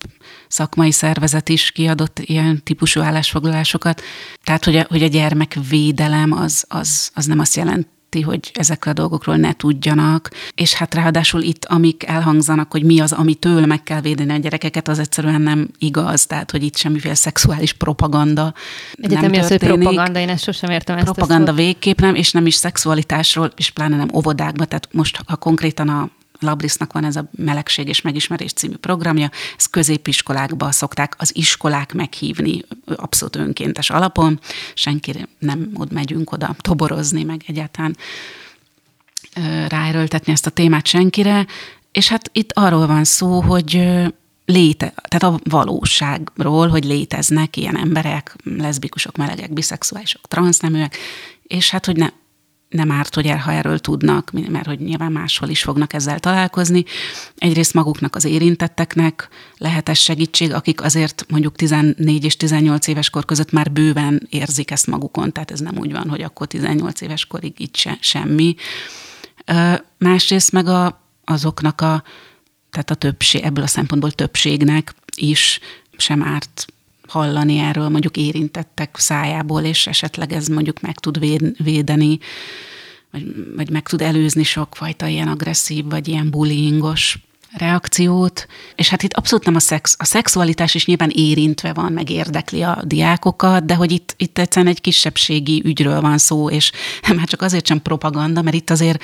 szakmai 0.48 0.92
szervezet 0.92 1.50
is 1.50 1.72
kiadott 1.72 2.20
ilyen 2.20 2.64
típusú 2.64 3.02
állásfoglalásokat. 3.02 4.02
Tehát, 4.44 4.66
hogy 4.66 4.76
a, 4.76 4.86
hogy 4.90 5.04
a 5.04 5.08
gyermekvédelem 5.08 6.32
az, 6.32 6.66
az, 6.68 7.12
az 7.14 7.26
nem 7.26 7.40
azt 7.40 7.56
jelent, 7.56 7.88
hogy 8.24 8.52
ezekről 8.54 8.94
a 8.94 8.98
dolgokról 8.98 9.36
ne 9.36 9.54
tudjanak, 9.54 10.30
és 10.56 10.74
hát 10.74 10.94
ráadásul 10.94 11.42
itt, 11.42 11.66
amik 11.66 12.08
elhangzanak, 12.08 12.72
hogy 12.72 12.84
mi 12.84 13.00
az, 13.00 13.12
amitől 13.12 13.66
meg 13.66 13.84
kell 13.84 14.02
védeni 14.02 14.32
a 14.32 14.38
gyerekeket, 14.38 14.88
az 14.88 15.00
egyszerűen 15.00 15.42
nem 15.42 15.70
igaz, 15.78 16.26
tehát, 16.26 16.52
hogy 16.52 16.64
itt 16.64 16.78
semmiféle 16.78 17.16
szexuális 17.16 17.74
propaganda 17.74 18.54
Egyetemi 18.94 19.36
nem 19.36 19.44
az, 19.44 19.50
hogy 19.50 19.58
propaganda, 19.58 20.20
én 20.20 20.30
ezt 20.30 20.44
sosem 20.44 20.70
értem 20.70 20.98
ezt 20.98 21.06
Propaganda 21.06 21.54
végképp 21.54 22.00
nem, 22.00 22.16
és 22.16 22.32
nem 22.32 22.46
is 22.46 22.56
szexualitásról, 22.56 23.52
és 23.56 23.70
pláne 23.70 23.96
nem 23.98 24.10
óvodákban, 24.14 24.68
tehát 24.68 24.90
most, 24.92 25.22
ha 25.26 25.36
konkrétan 25.36 25.90
a 25.90 26.10
Labrisnak 26.40 26.94
van 26.94 27.04
ez 27.04 27.16
a 27.16 27.30
Melegség 27.32 27.88
és 27.88 28.02
Megismerés 28.02 28.54
című 28.54 28.76
programja, 28.76 29.32
ezt 29.58 29.70
középiskolákba 29.70 30.72
szokták 30.72 31.16
az 31.18 31.36
iskolák 31.36 31.94
meghívni 31.94 32.62
abszolút 32.86 33.36
önkéntes 33.36 33.90
alapon, 33.90 34.40
senki 34.74 35.28
nem 35.40 35.72
ott 35.74 35.92
megyünk 35.92 36.32
oda 36.32 36.56
toborozni, 36.62 37.24
meg 37.24 37.42
egyáltalán 37.48 37.98
ráerőltetni 39.68 40.32
ezt 40.32 40.46
a 40.46 40.50
témát 40.50 40.88
senkire, 40.88 41.46
és 41.92 42.08
hát 42.08 42.30
itt 42.34 42.52
arról 42.54 42.88
van 42.88 43.04
szó, 43.04 43.42
hogy 43.42 43.74
léte, 44.46 44.94
tehát 45.08 45.24
a 45.36 45.40
valóságról, 45.44 46.68
hogy 46.68 46.84
léteznek 46.84 47.58
ilyen 47.58 47.78
emberek, 47.78 48.36
leszbikusok, 48.44 49.18
melegek, 49.18 49.54
biszexuálisok, 49.54 50.28
transzneműek, 50.28 50.98
és 51.44 51.70
hát, 51.70 51.86
hogy 51.86 51.96
ne, 51.96 52.08
nem 52.70 52.92
árt, 52.92 53.16
hogy 53.16 53.26
el, 53.26 53.38
ha 53.38 53.52
erről 53.52 53.80
tudnak, 53.80 54.32
mert 54.50 54.66
hogy 54.66 54.80
nyilván 54.80 55.12
máshol 55.12 55.50
is 55.50 55.62
fognak 55.62 55.94
ezzel 55.94 56.20
találkozni. 56.20 56.84
Egyrészt 57.38 57.74
maguknak 57.74 58.16
az 58.16 58.26
érintetteknek 58.26 59.30
lehet 59.58 59.90
ez 59.90 59.98
segítség, 59.98 60.54
akik 60.54 60.82
azért 60.82 61.26
mondjuk 61.30 61.56
14 61.56 62.24
és 62.24 62.38
18 62.38 62.88
éves 62.88 63.10
kor 63.10 63.26
között 63.26 63.52
már 63.52 63.72
bőven 63.72 64.28
érzik 64.30 64.72
ezt 64.72 64.88
magukon, 64.88 65.32
tehát 65.32 65.52
ez 65.52 65.60
nem 65.60 65.78
úgy 65.78 65.92
van, 65.92 66.10
hogy 66.10 66.22
akkor 66.22 66.48
18 66.48 67.02
éves 67.02 67.26
korig 67.26 67.54
itt 67.58 67.76
se, 67.76 67.98
semmi. 68.02 68.56
Másrészt 69.98 70.52
meg 70.52 70.68
a, 70.68 71.02
azoknak 71.26 71.82
a, 71.82 72.04
tehát 72.70 72.90
a 72.90 72.96
többség, 72.96 73.44
ebből 73.44 73.64
a 73.64 73.68
szempontból 73.68 74.12
többségnek 74.12 74.94
is 75.16 75.60
sem 75.98 76.24
árt 76.24 76.66
hallani 77.10 77.58
erről 77.58 77.90
mondjuk 77.90 78.18
érintettek 78.18 78.96
szájából, 78.98 79.62
és 79.62 79.88
esetleg 79.88 80.32
ez 80.32 80.48
mondjuk 80.48 80.82
meg 80.82 81.00
tud 81.00 81.20
védeni, 81.64 82.20
vagy, 83.12 83.26
vagy 83.56 83.70
meg 83.70 83.88
tud 83.88 84.02
előzni 84.02 84.44
sokfajta 84.44 85.08
ilyen 85.08 85.28
agresszív, 85.28 85.86
vagy 85.86 86.08
ilyen 86.08 86.30
bullyingos 86.30 87.29
reakciót, 87.52 88.48
és 88.76 88.90
hát 88.90 89.04
itt 89.04 89.14
abszolút 89.14 89.46
nem 89.46 89.56
a 89.56 89.60
szex, 89.60 89.96
a 89.98 90.06
szexualitás 90.06 90.76
is 90.76 90.86
nyilván 90.86 91.12
érintve 91.14 91.74
van, 91.74 91.92
meg 91.92 92.10
érdekli 92.10 92.62
a 92.62 92.82
diákokat, 92.84 93.66
de 93.66 93.76
hogy 93.76 93.92
itt, 93.92 94.14
itt 94.18 94.38
egyszerűen 94.38 94.72
egy 94.72 94.82
kisebbségi 94.82 95.62
ügyről 95.66 96.02
van 96.02 96.18
szó, 96.18 96.50
és 96.50 96.72
már 97.16 97.28
csak 97.28 97.42
azért 97.42 97.68
sem 97.68 97.82
propaganda, 97.82 98.42
mert 98.42 98.56
itt 98.56 98.70
azért 98.70 99.04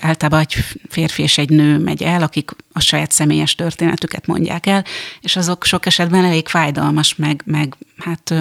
általában 0.00 0.40
egy 0.40 0.54
férfi 0.88 1.22
és 1.22 1.38
egy 1.38 1.50
nő 1.50 1.78
megy 1.78 2.02
el, 2.02 2.22
akik 2.22 2.50
a 2.72 2.80
saját 2.80 3.10
személyes 3.10 3.54
történetüket 3.54 4.26
mondják 4.26 4.66
el, 4.66 4.84
és 5.20 5.36
azok 5.36 5.64
sok 5.64 5.86
esetben 5.86 6.24
elég 6.24 6.48
fájdalmas, 6.48 7.14
meg, 7.14 7.42
meg 7.44 7.76
hát 7.96 8.34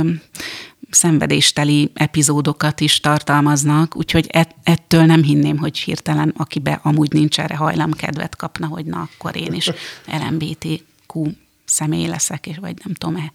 szenvedésteli 0.90 1.92
epizódokat 1.94 2.80
is 2.80 3.00
tartalmaznak, 3.00 3.96
úgyhogy 3.96 4.30
ettől 4.64 5.06
nem 5.06 5.24
hinném, 5.24 5.58
hogy 5.58 5.78
hirtelen, 5.78 6.34
akibe 6.38 6.80
amúgy 6.84 7.14
nincs 7.14 7.40
erre 7.40 7.56
hajlam, 7.56 7.92
kedvet 7.92 8.36
kapna, 8.36 8.68
hogy 8.68 8.86
na, 8.86 9.10
akkor 9.14 9.36
én 9.36 9.54
is 9.54 9.72
LMBTQ 10.06 11.32
személy 11.66 12.08
leszek, 12.08 12.48
és 12.48 12.58
vagy 12.58 12.76
nem 12.84 12.94
tudom, 12.94 13.16
e 13.16 13.32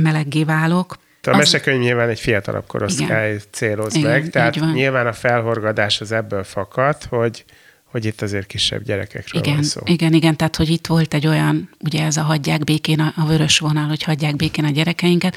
meleggé 0.00 0.44
válok. 0.44 0.96
A 1.22 1.30
az... 1.30 1.36
mesekönyv 1.36 1.80
nyilván 1.80 2.08
egy 2.08 2.20
fiatalabb 2.20 2.66
korosztály 2.66 3.40
céloz 3.50 3.94
Igen, 3.94 4.10
meg, 4.10 4.30
tehát 4.30 4.72
nyilván 4.72 5.06
a 5.06 5.12
felhorgadás 5.12 6.00
az 6.00 6.12
ebből 6.12 6.44
fakad, 6.44 7.02
hogy 7.02 7.44
hogy 7.92 8.04
itt 8.04 8.22
azért 8.22 8.46
kisebb 8.46 8.82
gyerekekről 8.82 9.42
igen, 9.42 9.54
van 9.54 9.62
szó. 9.62 9.80
Igen, 9.84 10.12
igen, 10.12 10.36
tehát 10.36 10.56
hogy 10.56 10.68
itt 10.68 10.86
volt 10.86 11.14
egy 11.14 11.26
olyan, 11.26 11.68
ugye 11.80 12.04
ez 12.04 12.16
a 12.16 12.22
hagyják 12.22 12.64
békén, 12.64 13.00
a, 13.00 13.12
a 13.16 13.26
vörös 13.26 13.58
vonal, 13.58 13.88
hogy 13.88 14.02
hagyják 14.02 14.36
békén 14.36 14.64
a 14.64 14.70
gyerekeinket. 14.70 15.36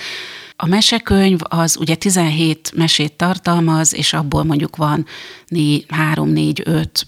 A 0.55 0.65
mesekönyv 0.65 1.39
az 1.43 1.77
ugye 1.77 1.95
17 1.95 2.71
mesét 2.75 3.13
tartalmaz, 3.13 3.93
és 3.93 4.13
abból 4.13 4.43
mondjuk 4.43 4.75
van 4.75 5.05
3, 5.87 6.29
4, 6.29 6.61
5, 6.65 7.07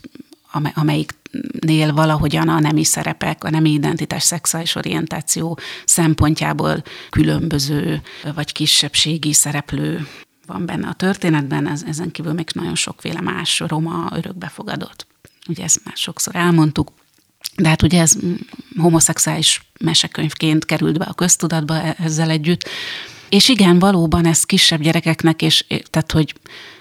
amelyiknél 0.74 1.94
valahogyan 1.94 2.50
a 2.50 2.60
nemi 2.60 2.84
szerepek, 2.84 3.44
a 3.44 3.50
nemi 3.50 3.72
identitás, 3.72 4.24
szexuális 4.24 4.76
orientáció 4.76 5.60
szempontjából 5.86 6.84
különböző 7.10 8.02
vagy 8.36 8.52
kisebbségi 8.52 9.34
szereplő 9.34 10.08
van 10.46 10.66
benne 10.66 10.88
a 10.88 10.94
történetben, 10.94 11.68
ez, 11.68 11.84
ezen 11.88 12.12
kívül 12.12 12.34
még 12.34 12.48
nagyon 12.54 12.76
sokféle 12.76 13.22
más 13.22 13.60
roma 13.60 14.10
örökbefogadott 14.16 15.08
ugye 15.48 15.64
ezt 15.64 15.82
már 15.84 15.96
sokszor 15.98 16.36
elmondtuk, 16.36 16.92
de 17.56 17.68
hát 17.68 17.82
ugye 17.82 18.02
ez 18.02 18.14
homoszexuális 18.78 19.62
mesekönyvként 19.80 20.66
került 20.66 20.98
be 20.98 21.06
a 21.06 21.14
köztudatba 21.14 21.82
e- 21.82 21.96
ezzel 22.00 22.30
együtt. 22.30 22.70
És 23.30 23.50
igen, 23.50 23.80
valóban 23.80 24.26
ez 24.26 24.44
kisebb 24.44 24.82
gyerekeknek, 24.82 25.42
és 25.42 25.66
tehát, 25.90 26.12
hogy 26.12 26.34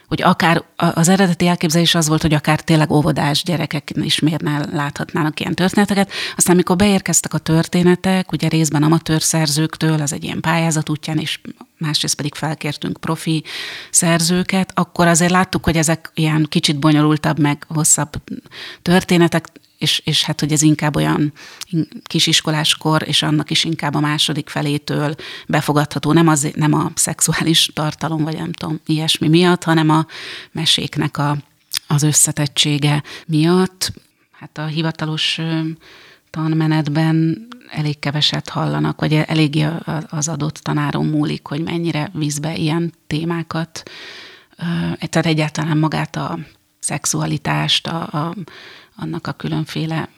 hogy 0.09 0.23
akár 0.23 0.65
az 0.77 1.09
eredeti 1.09 1.47
elképzelés 1.47 1.95
az 1.95 2.09
volt, 2.09 2.23
hogy 2.23 2.35
akár 2.35 2.61
tényleg 2.61 2.91
óvodás 2.91 3.43
gyerekek 3.43 3.91
is 3.95 4.19
ne 4.19 4.65
láthatnának 4.73 5.41
ilyen 5.41 5.55
történeteket. 5.55 6.11
Aztán, 6.37 6.55
amikor 6.55 6.77
beérkeztek 6.77 7.35
a 7.35 7.39
történetek, 7.39 8.33
ugye 8.33 8.49
részben 8.49 8.83
amatőr 8.83 9.23
szerzőktől, 9.23 10.01
az 10.01 10.13
egy 10.13 10.25
ilyen 10.25 10.41
pályázat 10.41 10.89
útján, 10.89 11.19
és 11.19 11.41
másrészt 11.79 12.15
pedig 12.17 12.35
felkértünk 12.35 13.01
profi 13.01 13.45
szerzőket, 13.91 14.73
akkor 14.75 15.07
azért 15.07 15.31
láttuk, 15.31 15.65
hogy 15.65 15.77
ezek 15.77 16.11
ilyen 16.15 16.47
kicsit 16.49 16.79
bonyolultabb, 16.79 17.39
meg 17.39 17.65
hosszabb 17.69 18.23
történetek, 18.83 19.49
és, 19.79 20.03
és 20.05 20.25
hát, 20.25 20.41
hogy 20.41 20.53
ez 20.53 20.63
inkább 20.63 20.97
olyan 20.97 21.33
kisiskoláskor, 22.03 23.03
és 23.09 23.23
annak 23.23 23.51
is 23.51 23.65
inkább 23.65 23.95
a 23.95 24.01
második 24.01 24.49
felétől 24.49 25.15
befogadható, 25.47 26.13
nem, 26.13 26.29
az, 26.29 26.51
nem 26.55 26.73
a 26.73 26.91
szexuális 26.95 27.71
tartalom, 27.75 28.25
vagy 28.25 28.37
nem 28.37 28.53
tudom, 28.53 28.81
ilyesmi 28.87 29.29
miatt, 29.29 29.65
hanem 29.65 29.91
a 29.91 30.07
meséknek 30.53 31.19
a, 31.19 31.37
az 31.87 32.03
összetettsége 32.03 33.03
miatt. 33.27 33.93
Hát 34.33 34.59
a 34.59 34.67
hivatalos 34.67 35.41
tanmenetben 36.31 37.47
elég 37.71 37.99
keveset 37.99 38.49
hallanak, 38.49 39.01
vagy 39.01 39.15
eléggé 39.15 39.67
az 40.09 40.29
adott 40.29 40.55
tanáron 40.55 41.07
múlik, 41.07 41.47
hogy 41.47 41.63
mennyire 41.63 42.11
víz 42.13 42.39
be 42.39 42.57
ilyen 42.57 42.93
témákat. 43.07 43.83
Tehát 44.99 45.27
egyáltalán 45.27 45.79
magát 45.79 46.17
a 46.17 46.39
szexualitást, 46.79 47.87
a, 47.87 48.03
a, 48.03 48.35
annak 48.97 49.27
a 49.27 49.33
különféle 49.33 50.09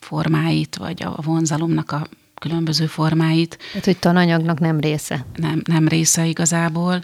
formáit, 0.00 0.76
vagy 0.76 1.02
a 1.02 1.22
vonzalomnak 1.22 1.92
a 1.92 2.06
különböző 2.40 2.86
formáit. 2.86 3.58
Tehát, 3.68 3.84
hogy 3.84 3.98
tananyagnak 3.98 4.58
nem 4.58 4.80
része. 4.80 5.26
Nem, 5.36 5.62
nem 5.64 5.88
része 5.88 6.26
igazából, 6.26 7.02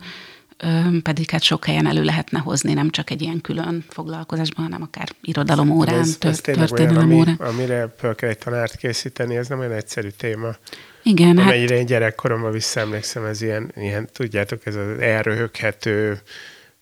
pedig 1.02 1.30
hát 1.30 1.42
sok 1.42 1.64
helyen 1.64 1.86
elő 1.86 2.02
lehetne 2.02 2.38
hozni, 2.38 2.72
nem 2.72 2.90
csak 2.90 3.10
egy 3.10 3.22
ilyen 3.22 3.40
külön 3.40 3.84
foglalkozásban, 3.88 4.64
hanem 4.64 4.82
akár 4.82 5.08
irodalom 5.22 5.70
órán, 5.70 5.98
ez, 5.98 6.16
ez 6.20 6.40
történelem 6.40 7.08
olyan, 7.08 7.20
órán. 7.20 7.36
Ami, 7.38 7.48
amire 7.48 7.94
föl 7.98 8.14
kell 8.14 8.28
egy 8.28 8.38
tanárt 8.38 8.76
készíteni, 8.76 9.36
ez 9.36 9.48
nem 9.48 9.58
olyan 9.58 9.72
egyszerű 9.72 10.08
téma. 10.08 10.56
Igen, 11.02 11.38
Amennyire 11.38 11.72
hát... 11.72 11.80
én 11.80 11.86
gyerekkoromban 11.86 12.52
visszaemlékszem, 12.52 13.24
ez 13.24 13.42
ilyen, 13.42 13.72
ilyen, 13.76 14.08
tudjátok, 14.12 14.66
ez 14.66 14.74
az 14.74 14.98
elröhöghető, 14.98 16.20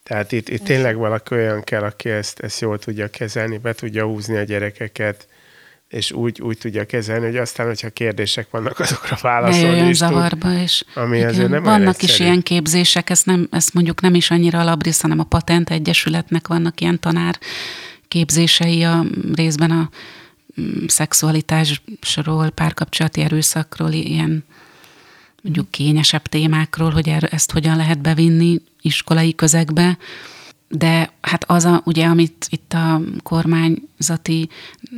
tehát 0.02 0.32
itt, 0.32 0.48
itt 0.48 0.64
tényleg 0.64 0.96
valaki 0.96 1.34
olyan 1.34 1.62
kell, 1.62 1.82
aki 1.82 2.08
ezt, 2.08 2.40
ezt 2.40 2.60
jól 2.60 2.78
tudja 2.78 3.08
kezelni, 3.08 3.58
be 3.58 3.72
tudja 3.72 4.04
húzni 4.04 4.36
a 4.36 4.42
gyerekeket, 4.42 5.26
és 5.88 6.12
úgy, 6.12 6.40
úgy 6.40 6.58
tudja 6.58 6.86
kezelni, 6.86 7.24
hogy 7.24 7.36
aztán, 7.36 7.66
hogyha 7.66 7.90
kérdések 7.90 8.50
vannak, 8.50 8.78
azokra 8.78 9.18
válaszolni 9.20 9.80
ne 9.80 9.88
is 9.88 9.96
zavarba, 9.96 10.48
tud, 10.48 10.60
és 10.60 10.84
ami 10.94 11.16
igen, 11.16 11.28
azért 11.28 11.48
nem 11.48 11.62
Vannak 11.62 12.02
is 12.02 12.18
ilyen 12.18 12.42
képzések, 12.42 13.10
ezt, 13.10 13.26
nem, 13.26 13.48
ezt 13.50 13.74
mondjuk 13.74 14.00
nem 14.00 14.14
is 14.14 14.30
annyira 14.30 14.60
a 14.60 14.64
Labrisz, 14.64 15.00
hanem 15.00 15.18
a 15.18 15.24
Patent 15.24 15.70
Egyesületnek 15.70 16.48
vannak 16.48 16.80
ilyen 16.80 17.00
tanár 17.00 17.38
képzései 18.08 18.82
a 18.82 19.04
részben 19.34 19.70
a 19.70 19.90
mm, 20.60 20.86
szexualitásról, 20.86 22.50
párkapcsolati 22.50 23.20
erőszakról, 23.20 23.90
ilyen 23.90 24.44
mondjuk 25.42 25.70
kényesebb 25.70 26.22
témákról, 26.22 26.90
hogy 26.90 27.08
ezt 27.08 27.52
hogyan 27.52 27.76
lehet 27.76 28.00
bevinni 28.00 28.60
iskolai 28.82 29.34
közegbe, 29.34 29.98
de 30.68 31.12
hát 31.20 31.44
az, 31.46 31.64
a, 31.64 31.82
ugye, 31.84 32.06
amit 32.06 32.46
itt 32.48 32.72
a 32.72 33.00
kormányzati 33.22 34.48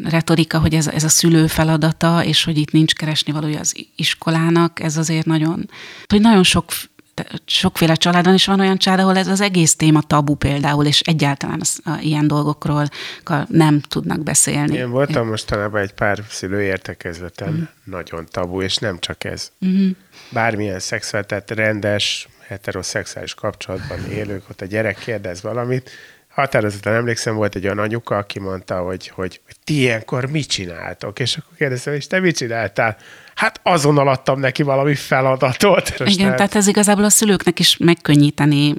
retorika, 0.05 0.59
hogy 0.59 0.75
ez, 0.75 0.87
ez 0.87 1.05
a 1.05 1.09
szülő 1.09 1.47
feladata, 1.47 2.25
és 2.25 2.45
hogy 2.45 2.59
itt 2.59 2.71
nincs 2.71 2.93
keresni 2.93 3.33
valója 3.33 3.59
az 3.59 3.87
iskolának, 3.97 4.81
ez 4.81 4.97
azért 4.97 5.27
nagyon, 5.27 5.71
hogy 6.07 6.21
nagyon 6.21 6.43
sok 6.43 6.65
sokféle 7.45 7.95
családon 7.95 8.35
is 8.35 8.47
van 8.47 8.61
olyan 8.61 8.79
család, 8.79 9.01
ahol 9.01 9.17
ez 9.17 9.27
az 9.27 9.41
egész 9.41 9.77
téma 9.77 10.03
tabu 10.03 10.35
például, 10.35 10.87
és 10.87 11.01
egyáltalán 11.01 11.61
az, 11.61 11.81
a, 11.85 11.99
ilyen 12.01 12.27
dolgokról 12.27 12.89
nem 13.49 13.81
tudnak 13.81 14.23
beszélni. 14.23 14.77
Én 14.77 14.91
voltam 14.91 15.29
mostanában 15.29 15.81
egy 15.81 15.93
pár 15.93 16.25
szülő 16.29 16.63
értekezleten, 16.63 17.53
mm. 17.53 17.63
nagyon 17.85 18.27
tabu, 18.31 18.63
és 18.63 18.77
nem 18.77 18.99
csak 18.99 19.25
ez. 19.25 19.51
Mm. 19.67 19.91
Bármilyen 20.31 20.79
szexuális, 20.79 21.29
tehát 21.29 21.51
rendes, 21.51 22.29
heteroszexuális 22.55 23.35
kapcsolatban 23.35 24.11
élők, 24.11 24.43
ott 24.51 24.61
a 24.61 24.65
gyerek 24.65 24.99
kérdez 24.99 25.43
valamit, 25.43 25.91
határozottan 26.29 26.95
emlékszem, 26.95 27.35
volt 27.35 27.55
egy 27.55 27.65
olyan 27.65 27.79
anyuka, 27.79 28.17
aki 28.17 28.39
mondta, 28.39 28.79
hogy, 28.79 29.09
hogy, 29.09 29.41
ti 29.65 29.79
ilyenkor 29.79 30.31
mit 30.31 30.47
csináltok? 30.47 31.19
És 31.19 31.37
akkor 31.37 31.57
kérdeztem, 31.57 31.95
és 31.95 32.07
te 32.07 32.21
mit 32.21 32.37
csináltál? 32.37 32.97
Hát 33.35 33.61
azonnal 33.63 34.09
adtam 34.09 34.41
neki 34.41 34.63
valami 34.63 34.95
feladatot. 34.95 35.89
Igen, 35.99 36.17
tehát... 36.17 36.37
tehát 36.37 36.55
ez 36.55 36.67
igazából 36.67 37.05
a 37.05 37.11
szülőknek 37.11 37.59
is 37.59 37.77
megkönnyíteni 37.77 38.75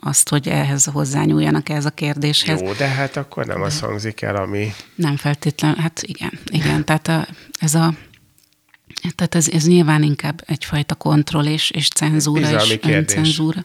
azt, 0.00 0.28
hogy 0.28 0.48
ehhez 0.48 0.84
hozzányúljanak 0.84 1.68
ehhez 1.68 1.84
a 1.84 1.90
kérdéshez. 1.90 2.60
Jó, 2.60 2.72
de 2.72 2.86
hát 2.86 3.16
akkor 3.16 3.46
nem 3.46 3.62
az 3.62 3.80
hangzik 3.80 4.22
el, 4.22 4.36
ami... 4.36 4.72
Nem 4.94 5.16
feltétlenül, 5.16 5.76
hát 5.76 6.02
igen, 6.02 6.38
igen, 6.50 6.84
tehát 6.84 7.08
a, 7.08 7.26
ez 7.60 7.74
a 7.74 7.94
tehát 9.14 9.34
ez, 9.34 9.48
ez 9.48 9.66
nyilván 9.66 10.02
inkább 10.02 10.42
egyfajta 10.46 10.94
kontroll 10.94 11.46
és, 11.46 11.70
és 11.70 11.88
cenzúra 11.88 12.64
és 12.64 12.78
öncenzúra. 12.82 13.64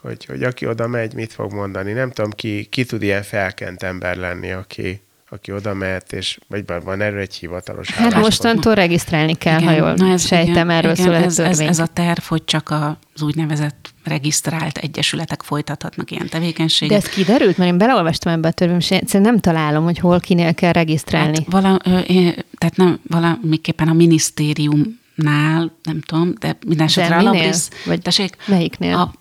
Hogy, 0.00 0.24
hogy 0.24 0.42
aki 0.42 0.66
oda 0.66 0.86
megy, 0.86 1.14
mit 1.14 1.32
fog 1.32 1.52
mondani. 1.52 1.92
Nem 1.92 2.10
tudom, 2.10 2.30
ki, 2.30 2.64
ki 2.64 2.84
tud 2.84 3.02
ilyen 3.02 3.22
felkent 3.22 3.82
ember 3.82 4.16
lenni, 4.16 4.50
aki, 4.50 5.00
aki 5.32 5.52
oda 5.52 5.74
mehet, 5.74 6.12
és 6.12 6.38
vagy 6.48 6.64
van 6.84 7.00
erről 7.00 7.20
egy 7.20 7.34
hivatalos 7.34 7.90
Hát 7.90 8.14
mostantól 8.14 8.74
regisztrálni 8.74 9.34
kell, 9.34 9.60
igen, 9.60 9.68
ha 9.68 9.78
jól 9.78 9.94
na 9.94 10.12
ez, 10.12 10.26
sejtem, 10.26 10.52
igen, 10.52 10.70
erről 10.70 10.92
igen, 10.92 11.04
szól 11.04 11.14
ez, 11.14 11.38
ez, 11.38 11.58
ez 11.58 11.78
a 11.78 11.86
terv, 11.86 12.22
hogy 12.22 12.44
csak 12.44 12.70
az 13.14 13.22
úgynevezett 13.22 13.94
regisztrált 14.04 14.78
egyesületek 14.78 15.42
folytathatnak 15.42 16.10
ilyen 16.10 16.28
tevékenységet. 16.28 17.00
De 17.00 17.06
ez 17.06 17.14
kiderült? 17.14 17.56
Mert 17.56 17.70
én 17.70 17.78
beleolvastam 17.78 18.32
ebbe 18.32 18.48
a 18.48 18.52
törvénybe, 18.52 18.84
és 18.88 19.12
nem 19.12 19.38
találom, 19.38 19.84
hogy 19.84 19.98
hol 19.98 20.20
kinél 20.20 20.54
kell 20.54 20.72
regisztrálni. 20.72 21.36
Hát 21.36 21.50
vala, 21.50 21.78
tehát 22.58 22.76
nem, 22.76 23.00
valamiképpen 23.08 23.88
a 23.88 23.92
minisztériumnál, 23.92 25.72
nem 25.82 26.00
tudom, 26.06 26.34
de 26.40 26.56
minden 26.66 26.86
esetre 26.86 27.16
a 27.16 27.22
Labris, 27.22 27.68
vagy 27.84 28.02
tessék, 28.02 28.36
melyiknél? 28.46 28.94
A, 28.94 29.12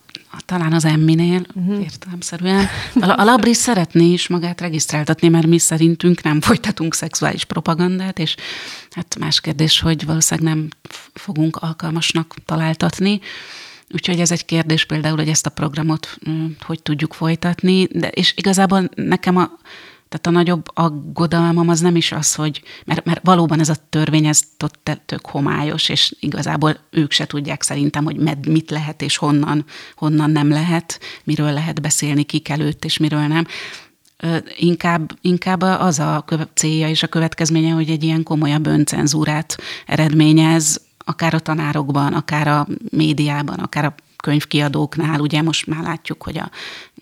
talán 0.45 0.73
az 0.73 0.85
Emminél, 0.85 1.45
uh-huh. 1.55 1.81
értelemszerűen. 1.81 2.67
A, 2.99 3.19
a 3.19 3.23
Labris 3.23 3.57
szeretné 3.57 4.11
is 4.11 4.27
magát 4.27 4.61
regisztráltatni, 4.61 5.27
mert 5.27 5.47
mi 5.47 5.57
szerintünk 5.57 6.23
nem 6.23 6.41
folytatunk 6.41 6.93
szexuális 6.93 7.43
propagandát, 7.43 8.19
és 8.19 8.35
hát 8.91 9.17
más 9.19 9.41
kérdés, 9.41 9.79
hogy 9.79 10.05
valószínűleg 10.05 10.53
nem 10.53 10.67
fogunk 11.13 11.55
alkalmasnak 11.55 12.35
találtatni. 12.45 13.19
Úgyhogy 13.93 14.19
ez 14.19 14.31
egy 14.31 14.45
kérdés 14.45 14.85
például, 14.85 15.17
hogy 15.17 15.29
ezt 15.29 15.45
a 15.45 15.49
programot 15.49 16.17
hogy 16.59 16.81
tudjuk 16.81 17.13
folytatni, 17.13 17.87
de 17.91 18.07
és 18.07 18.33
igazából 18.37 18.89
nekem 18.95 19.37
a 19.37 19.51
Tehát 20.11 20.27
a 20.27 20.29
nagyobb 20.29 20.65
aggodalmam 20.73 21.69
az 21.69 21.79
nem 21.79 21.95
is 21.95 22.11
az, 22.11 22.35
hogy, 22.35 22.61
mert, 22.85 23.05
mert 23.05 23.19
valóban 23.23 23.59
ez 23.59 23.69
a 23.69 23.75
törvény, 23.89 24.25
ez 24.25 24.41
tök 25.05 25.25
homályos, 25.25 25.89
és 25.89 26.15
igazából 26.19 26.77
ők 26.89 27.11
se 27.11 27.25
tudják 27.25 27.63
szerintem, 27.63 28.03
hogy 28.03 28.15
med, 28.15 28.47
mit 28.47 28.69
lehet 28.69 29.01
és 29.01 29.17
honnan, 29.17 29.65
honnan 29.95 30.31
nem 30.31 30.49
lehet, 30.49 30.99
miről 31.23 31.51
lehet 31.51 31.81
beszélni, 31.81 32.23
kik 32.23 32.49
előtt 32.49 32.85
és 32.85 32.97
miről 32.97 33.27
nem. 33.27 33.45
Inkább, 34.57 35.17
inkább 35.21 35.61
az 35.61 35.99
a 35.99 36.25
célja 36.53 36.89
és 36.89 37.03
a 37.03 37.07
következménye, 37.07 37.71
hogy 37.71 37.89
egy 37.89 38.03
ilyen 38.03 38.23
komolyabb 38.23 38.67
öncenzúrát 38.67 39.57
eredményez, 39.85 40.81
akár 40.97 41.33
a 41.33 41.39
tanárokban, 41.39 42.13
akár 42.13 42.47
a 42.47 42.67
médiában, 42.89 43.59
akár 43.59 43.85
a 43.85 43.95
könyvkiadóknál, 44.21 45.19
ugye 45.19 45.41
most 45.41 45.65
már 45.65 45.83
látjuk, 45.83 46.23
hogy 46.23 46.37
a 46.37 46.51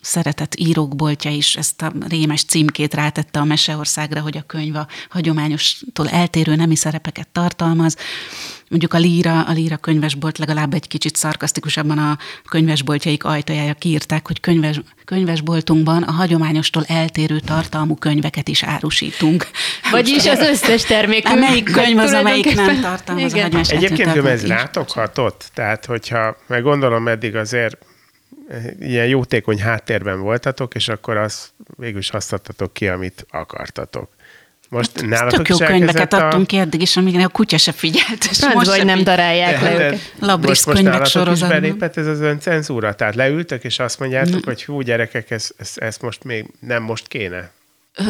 szeretett 0.02 0.56
írókboltja 0.56 1.32
is 1.32 1.56
ezt 1.56 1.82
a 1.82 1.92
rémes 2.08 2.44
címkét 2.44 2.94
rátette 2.94 3.40
a 3.40 3.44
Meseországra, 3.44 4.22
hogy 4.22 4.38
a 4.38 4.42
könyv 4.42 4.76
a 4.76 4.88
hagyományostól 5.10 6.10
eltérő 6.10 6.56
nemi 6.56 6.76
szerepeket 6.76 7.28
tartalmaz. 7.28 7.96
Mondjuk 8.70 8.94
a 8.94 8.98
Líra, 8.98 9.42
a 9.42 9.52
Líra 9.52 9.78
könyvesbolt 9.78 10.38
legalább 10.38 10.74
egy 10.74 10.88
kicsit 10.88 11.16
szarkasztikusabban 11.16 11.98
a 11.98 12.18
könyvesboltjaik 12.50 13.24
ajtajára 13.24 13.74
kiírták, 13.74 14.28
hogy 14.28 14.40
könyves, 14.40 14.82
könyvesboltunkban 15.06 16.04
a 16.04 16.12
hagyományostól 16.12 16.84
eltérő 16.88 17.40
tartalmú 17.40 17.96
könyveket 17.96 18.48
is 18.48 18.64
árusítunk. 18.64 19.48
Vagyis 19.92 20.26
az 20.26 20.40
összes 20.40 20.84
termék. 20.84 21.34
Melyik 21.34 21.72
könyv 21.72 21.98
az, 21.98 22.14
amelyik 22.14 22.56
nem 22.56 22.82
tartalmaz 22.82 23.34
Igen. 23.34 23.52
a 23.52 23.60
Egyébként 23.70 24.26
ez 24.26 24.48
rátok 24.48 24.92
hatott? 24.92 25.52
Tehát, 25.54 25.86
hogyha, 25.86 26.38
meg 26.48 26.64
gondolom 26.64 27.08
eddig 27.08 27.36
azért 27.36 27.78
ilyen 28.80 29.08
jótékony 29.08 29.62
háttérben 29.62 30.22
voltatok, 30.22 30.76
és 30.76 30.88
akkor 30.88 31.18
az 31.18 31.52
végül 31.78 32.00
is 32.00 32.10
azt 32.10 32.34
adtatok 32.34 32.74
ki, 32.74 32.88
amit 32.88 33.26
akartatok. 33.30 34.10
Most 34.70 35.00
hát, 35.00 35.10
nálatok 35.10 35.46
tök 35.46 35.48
jó 35.48 35.66
könyveket 35.66 36.14
a... 36.14 36.26
adtunk 36.26 36.48
ki 36.48 36.58
eddig 36.58 36.82
is, 36.82 36.98
amíg 36.98 37.20
a 37.20 37.28
kutya 37.28 37.58
se 37.58 37.72
figyelt. 37.72 38.28
És 38.30 38.40
hát, 38.40 38.54
most 38.54 38.68
vagy 38.68 38.86
nem 38.86 39.04
darálják 39.04 39.62
le 39.62 39.74
őket. 39.74 40.14
Labrisz 40.20 40.66
most, 40.66 40.78
könyvek 40.78 41.00
most 41.00 41.12
sorozatban. 41.12 41.62
belépett 41.62 41.98
ez 41.98 42.08
az 42.08 42.20
öncenzúra? 42.20 42.96
Tehát 42.96 43.16
leültök, 43.16 43.64
és 43.64 43.80
azt 43.80 44.00
mondjátok, 44.00 44.44
hogy 44.44 44.64
hú, 44.66 44.82
gyerekek, 44.82 45.32
ez, 45.32 45.50
ez, 45.58 45.74
ez 45.76 45.98
most 46.02 46.24
még 46.24 46.46
nem 46.60 46.84
most 46.84 47.08
kéne? 47.08 47.52
Ö, 47.96 48.04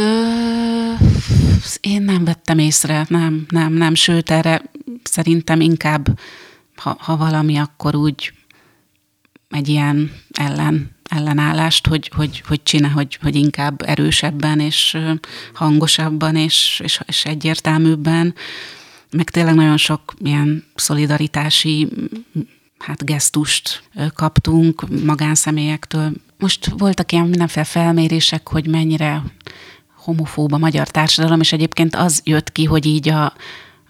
én 1.81 2.01
nem 2.01 2.25
vettem 2.25 2.59
észre, 2.59 3.05
nem, 3.07 3.45
nem, 3.49 3.73
nem, 3.73 3.95
sőt, 3.95 4.31
erre 4.31 4.61
szerintem 5.03 5.61
inkább, 5.61 6.19
ha, 6.75 6.97
ha 6.99 7.17
valami, 7.17 7.57
akkor 7.57 7.95
úgy 7.95 8.33
egy 9.49 9.67
ilyen 9.67 10.11
ellen, 10.33 10.97
ellenállást, 11.09 11.87
hogy, 11.87 12.11
hogy, 12.15 12.43
hogy 12.47 12.63
csinál, 12.63 12.91
hogy, 12.91 13.17
hogy 13.21 13.35
inkább 13.35 13.81
erősebben 13.85 14.59
és 14.59 14.97
hangosabban 15.53 16.35
és, 16.35 16.81
és, 16.83 17.01
és 17.05 17.25
egyértelműbben, 17.25 18.35
meg 19.11 19.29
tényleg 19.29 19.55
nagyon 19.55 19.77
sok 19.77 20.13
ilyen 20.23 20.65
szolidaritási 20.75 21.87
hát 22.79 23.05
gesztust 23.05 23.83
kaptunk 24.15 25.03
magánszemélyektől. 25.03 26.11
Most 26.37 26.71
voltak 26.77 27.11
ilyen 27.11 27.27
mindenféle 27.27 27.65
felmérések, 27.65 28.47
hogy 28.47 28.67
mennyire 28.67 29.23
homofób 29.95 30.53
a 30.53 30.57
magyar 30.57 30.87
társadalom, 30.87 31.39
és 31.39 31.51
egyébként 31.51 31.95
az 31.95 32.21
jött 32.23 32.51
ki, 32.51 32.65
hogy 32.65 32.85
így 32.85 33.09
a, 33.09 33.33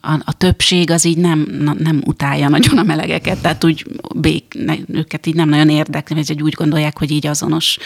a, 0.01 0.11
a 0.25 0.33
többség 0.33 0.91
az 0.91 1.05
így 1.05 1.17
nem, 1.17 1.47
na, 1.59 1.73
nem 1.73 2.01
utálja 2.05 2.49
nagyon 2.49 2.77
a 2.77 2.83
melegeket, 2.83 3.41
tehát 3.41 3.63
úgy 3.63 3.85
bék, 4.15 4.43
ne, 4.65 4.75
őket 4.87 5.25
így 5.25 5.35
nem 5.35 5.49
nagyon 5.49 5.69
érdekli, 5.69 6.23
vagy 6.27 6.41
úgy 6.41 6.53
gondolják, 6.53 6.97
hogy 6.97 7.11
így 7.11 7.27
azonos 7.27 7.77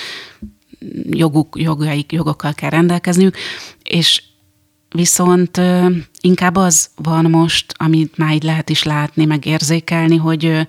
joguk, 1.10 1.56
jogaik, 1.60 2.12
jogokkal 2.12 2.54
kell 2.54 2.70
rendelkezniük, 2.70 3.38
és 3.84 4.24
viszont 4.90 5.62
inkább 6.22 6.56
az 6.56 6.90
van 6.96 7.26
most, 7.26 7.74
amit 7.78 8.18
már 8.18 8.34
így 8.34 8.44
lehet 8.44 8.70
is 8.70 8.84
látni, 8.84 9.26
meg 9.26 9.46
érzékelni, 9.46 10.16
hogy 10.16 10.68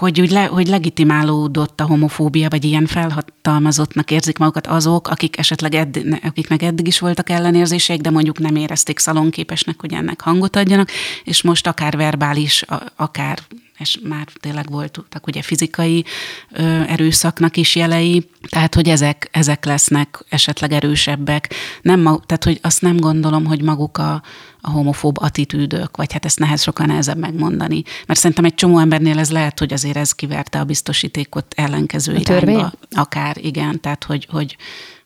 hogy, 0.00 0.20
úgy 0.20 0.30
le, 0.30 0.44
hogy 0.44 0.66
legitimálódott 0.66 1.80
a 1.80 1.86
homofóbia, 1.86 2.48
vagy 2.48 2.64
ilyen 2.64 2.86
felhatalmazottnak 2.86 4.10
érzik 4.10 4.38
magukat 4.38 4.66
azok, 4.66 5.08
akik 5.08 5.38
esetleg 5.38 5.74
eddig, 5.74 6.20
akiknek 6.22 6.62
eddig 6.62 6.86
is 6.86 6.98
voltak 6.98 7.30
ellenérzéseik, 7.30 8.00
de 8.00 8.10
mondjuk 8.10 8.38
nem 8.38 8.56
érezték 8.56 8.98
szalonképesnek, 8.98 9.80
hogy 9.80 9.92
ennek 9.92 10.20
hangot 10.20 10.56
adjanak, 10.56 10.90
és 11.24 11.42
most 11.42 11.66
akár 11.66 11.96
verbális, 11.96 12.64
akár 12.96 13.38
és 13.78 13.98
már 14.08 14.26
tényleg 14.40 14.70
voltak 14.70 15.26
ugye 15.26 15.42
fizikai 15.42 16.04
ö, 16.50 16.62
erőszaknak 16.62 17.56
is 17.56 17.76
jelei, 17.76 18.28
tehát 18.48 18.74
hogy 18.74 18.88
ezek, 18.88 19.28
ezek 19.32 19.64
lesznek 19.64 20.24
esetleg 20.28 20.72
erősebbek. 20.72 21.54
Nem, 21.82 22.02
tehát 22.02 22.44
hogy 22.44 22.58
azt 22.62 22.82
nem 22.82 22.96
gondolom, 22.96 23.44
hogy 23.44 23.62
maguk 23.62 23.98
a, 23.98 24.22
a 24.60 24.70
homofób 24.70 25.18
attitűdök, 25.18 25.96
vagy 25.96 26.12
hát 26.12 26.24
ezt 26.24 26.38
nehez 26.38 26.62
sokan 26.62 26.86
nehezebb 26.86 27.18
megmondani. 27.18 27.82
Mert 28.06 28.18
szerintem 28.18 28.44
egy 28.44 28.54
csomó 28.54 28.78
embernél 28.78 29.18
ez 29.18 29.30
lehet, 29.30 29.58
hogy 29.58 29.72
azért 29.72 29.96
ez 29.96 30.12
kiverte 30.12 30.58
a 30.58 30.64
biztosítékot 30.64 31.54
ellenkező 31.56 32.14
a 32.14 32.18
irányba. 32.18 32.72
Akár, 32.90 33.36
igen, 33.36 33.80
tehát 33.80 34.04
hogy, 34.04 34.26
hogy 34.30 34.56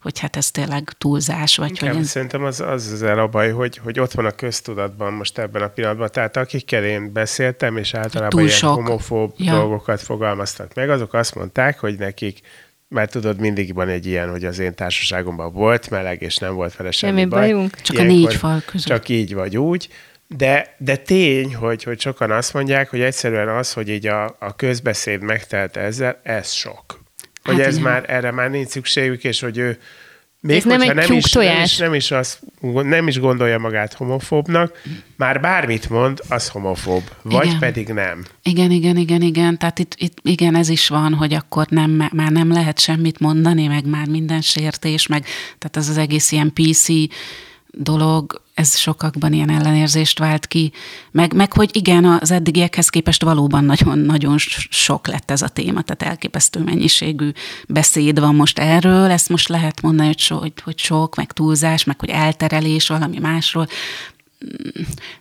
hogy 0.05 0.19
hát 0.19 0.37
ez 0.37 0.51
tényleg 0.51 0.91
túlzás, 0.99 1.57
vagy 1.57 1.69
Inkább 1.69 1.93
hogy... 1.93 2.01
Ez... 2.01 2.09
Szerintem 2.09 2.45
az, 2.45 2.61
az 2.61 2.93
az 2.93 3.03
el 3.03 3.19
a 3.19 3.29
baj, 3.29 3.51
hogy, 3.51 3.77
hogy 3.77 4.01
ott 4.01 4.13
van 4.13 4.25
a 4.25 4.31
köztudatban 4.31 5.13
most 5.13 5.39
ebben 5.39 5.63
a 5.63 5.69
pillanatban. 5.69 6.09
Tehát 6.13 6.37
akikkel 6.37 6.85
én 6.85 7.13
beszéltem, 7.13 7.77
és 7.77 7.95
általában 7.95 8.31
Túl 8.31 8.41
ilyen 8.41 8.57
sok. 8.57 8.75
homofób 8.75 9.35
ja. 9.37 9.53
dolgokat 9.53 10.01
fogalmaztak 10.01 10.75
meg, 10.75 10.91
azok 10.91 11.15
azt 11.15 11.35
mondták, 11.35 11.79
hogy 11.79 11.99
nekik 11.99 12.41
mert 12.95 13.11
tudod, 13.11 13.41
mindig 13.41 13.75
van 13.75 13.89
egy 13.89 14.07
ilyen, 14.07 14.31
hogy 14.31 14.45
az 14.45 14.59
én 14.59 14.75
társaságomban 14.75 15.53
volt 15.53 15.91
meleg, 15.91 16.23
és 16.23 16.37
nem 16.37 16.55
volt 16.55 16.77
vele 16.77 16.91
semmi, 16.91 17.19
semmi 17.19 17.31
baj. 17.31 17.41
Bajunk. 17.41 17.81
Csak 17.81 17.97
Ilyenkor 17.97 18.15
a 18.15 18.19
négy 18.19 18.35
fal 18.35 18.63
között. 18.67 18.87
Csak 18.87 19.09
így 19.09 19.35
vagy 19.35 19.57
úgy. 19.57 19.89
De, 20.29 20.75
de 20.79 20.97
tény, 20.97 21.55
hogy, 21.55 21.83
hogy 21.83 22.01
sokan 22.01 22.31
azt 22.31 22.55
mondják, 22.55 22.91
hogy 22.91 23.01
egyszerűen 23.01 23.49
az, 23.49 23.73
hogy 23.73 23.89
így 23.89 24.07
a, 24.07 24.37
a 24.39 24.57
közbeszéd 24.57 25.23
megtelt 25.23 25.77
ezzel, 25.77 26.21
ez 26.23 26.51
sok 26.51 27.03
hogy 27.45 27.57
hát 27.57 27.67
ez 27.67 27.77
igen. 27.77 27.91
már, 27.91 28.05
erre 28.07 28.31
már 28.31 28.51
nincs 28.51 28.69
szükségük, 28.69 29.25
és 29.25 29.41
hogy 29.41 29.59
ő 29.59 29.79
még 30.47 30.57
ez 30.57 30.65
nem, 30.65 30.81
egy 30.81 30.95
nem, 30.95 31.13
is, 31.13 31.33
nem, 31.33 31.63
is, 31.63 31.77
nem, 31.77 31.95
is 31.95 32.11
az, 32.11 32.39
nem 32.83 33.09
is 33.09 33.19
gondolja 33.19 33.59
magát 33.59 33.93
homofóbnak, 33.93 34.83
már 35.17 35.41
bármit 35.41 35.91
mond, 35.91 36.21
az 36.29 36.49
homofób, 36.49 37.03
vagy 37.23 37.47
igen. 37.47 37.59
pedig 37.59 37.89
nem. 37.89 38.25
Igen, 38.43 38.71
igen, 38.71 38.97
igen, 38.97 39.23
igen. 39.23 39.59
Tehát 39.59 39.79
itt, 39.79 39.95
itt 39.99 40.19
igen, 40.23 40.57
ez 40.57 40.69
is 40.69 40.89
van, 40.89 41.15
hogy 41.15 41.35
akkor 41.35 41.67
nem, 41.69 42.09
már 42.13 42.31
nem 42.31 42.53
lehet 42.53 42.79
semmit 42.79 43.19
mondani, 43.19 43.67
meg 43.67 43.87
már 43.87 44.07
minden 44.07 44.41
sértés, 44.41 45.07
meg 45.07 45.25
tehát 45.59 45.77
ez 45.77 45.89
az 45.89 45.97
egész 45.97 46.33
ilyen 46.33 46.53
PC 46.53 46.89
dolog, 47.77 48.43
ez 48.55 48.77
sokakban 48.77 49.33
ilyen 49.33 49.51
ellenérzést 49.51 50.19
vált 50.19 50.47
ki, 50.47 50.73
meg, 51.11 51.35
meg 51.35 51.53
hogy 51.53 51.71
igen, 51.73 52.05
az 52.05 52.31
eddigiekhez 52.31 52.89
képest 52.89 53.23
valóban 53.23 53.65
nagyon-nagyon 53.65 54.37
sok 54.69 55.07
lett 55.07 55.31
ez 55.31 55.43
a 55.43 55.49
téma, 55.49 55.83
tehát 55.83 56.03
elképesztő 56.13 56.61
mennyiségű 56.61 57.31
beszéd 57.69 58.21
van 58.21 58.35
most 58.35 58.59
erről, 58.59 59.11
ezt 59.11 59.29
most 59.29 59.49
lehet 59.49 59.83
mondani, 59.83 60.09
hogy, 60.09 60.19
so, 60.19 60.39
hogy, 60.39 60.53
hogy 60.65 60.79
sok, 60.79 61.17
meg 61.17 61.33
túlzás, 61.33 61.85
meg 61.85 62.01
hogy 62.01 62.11
elterelés 62.11 62.89
valami 62.89 63.19
másról. 63.19 63.67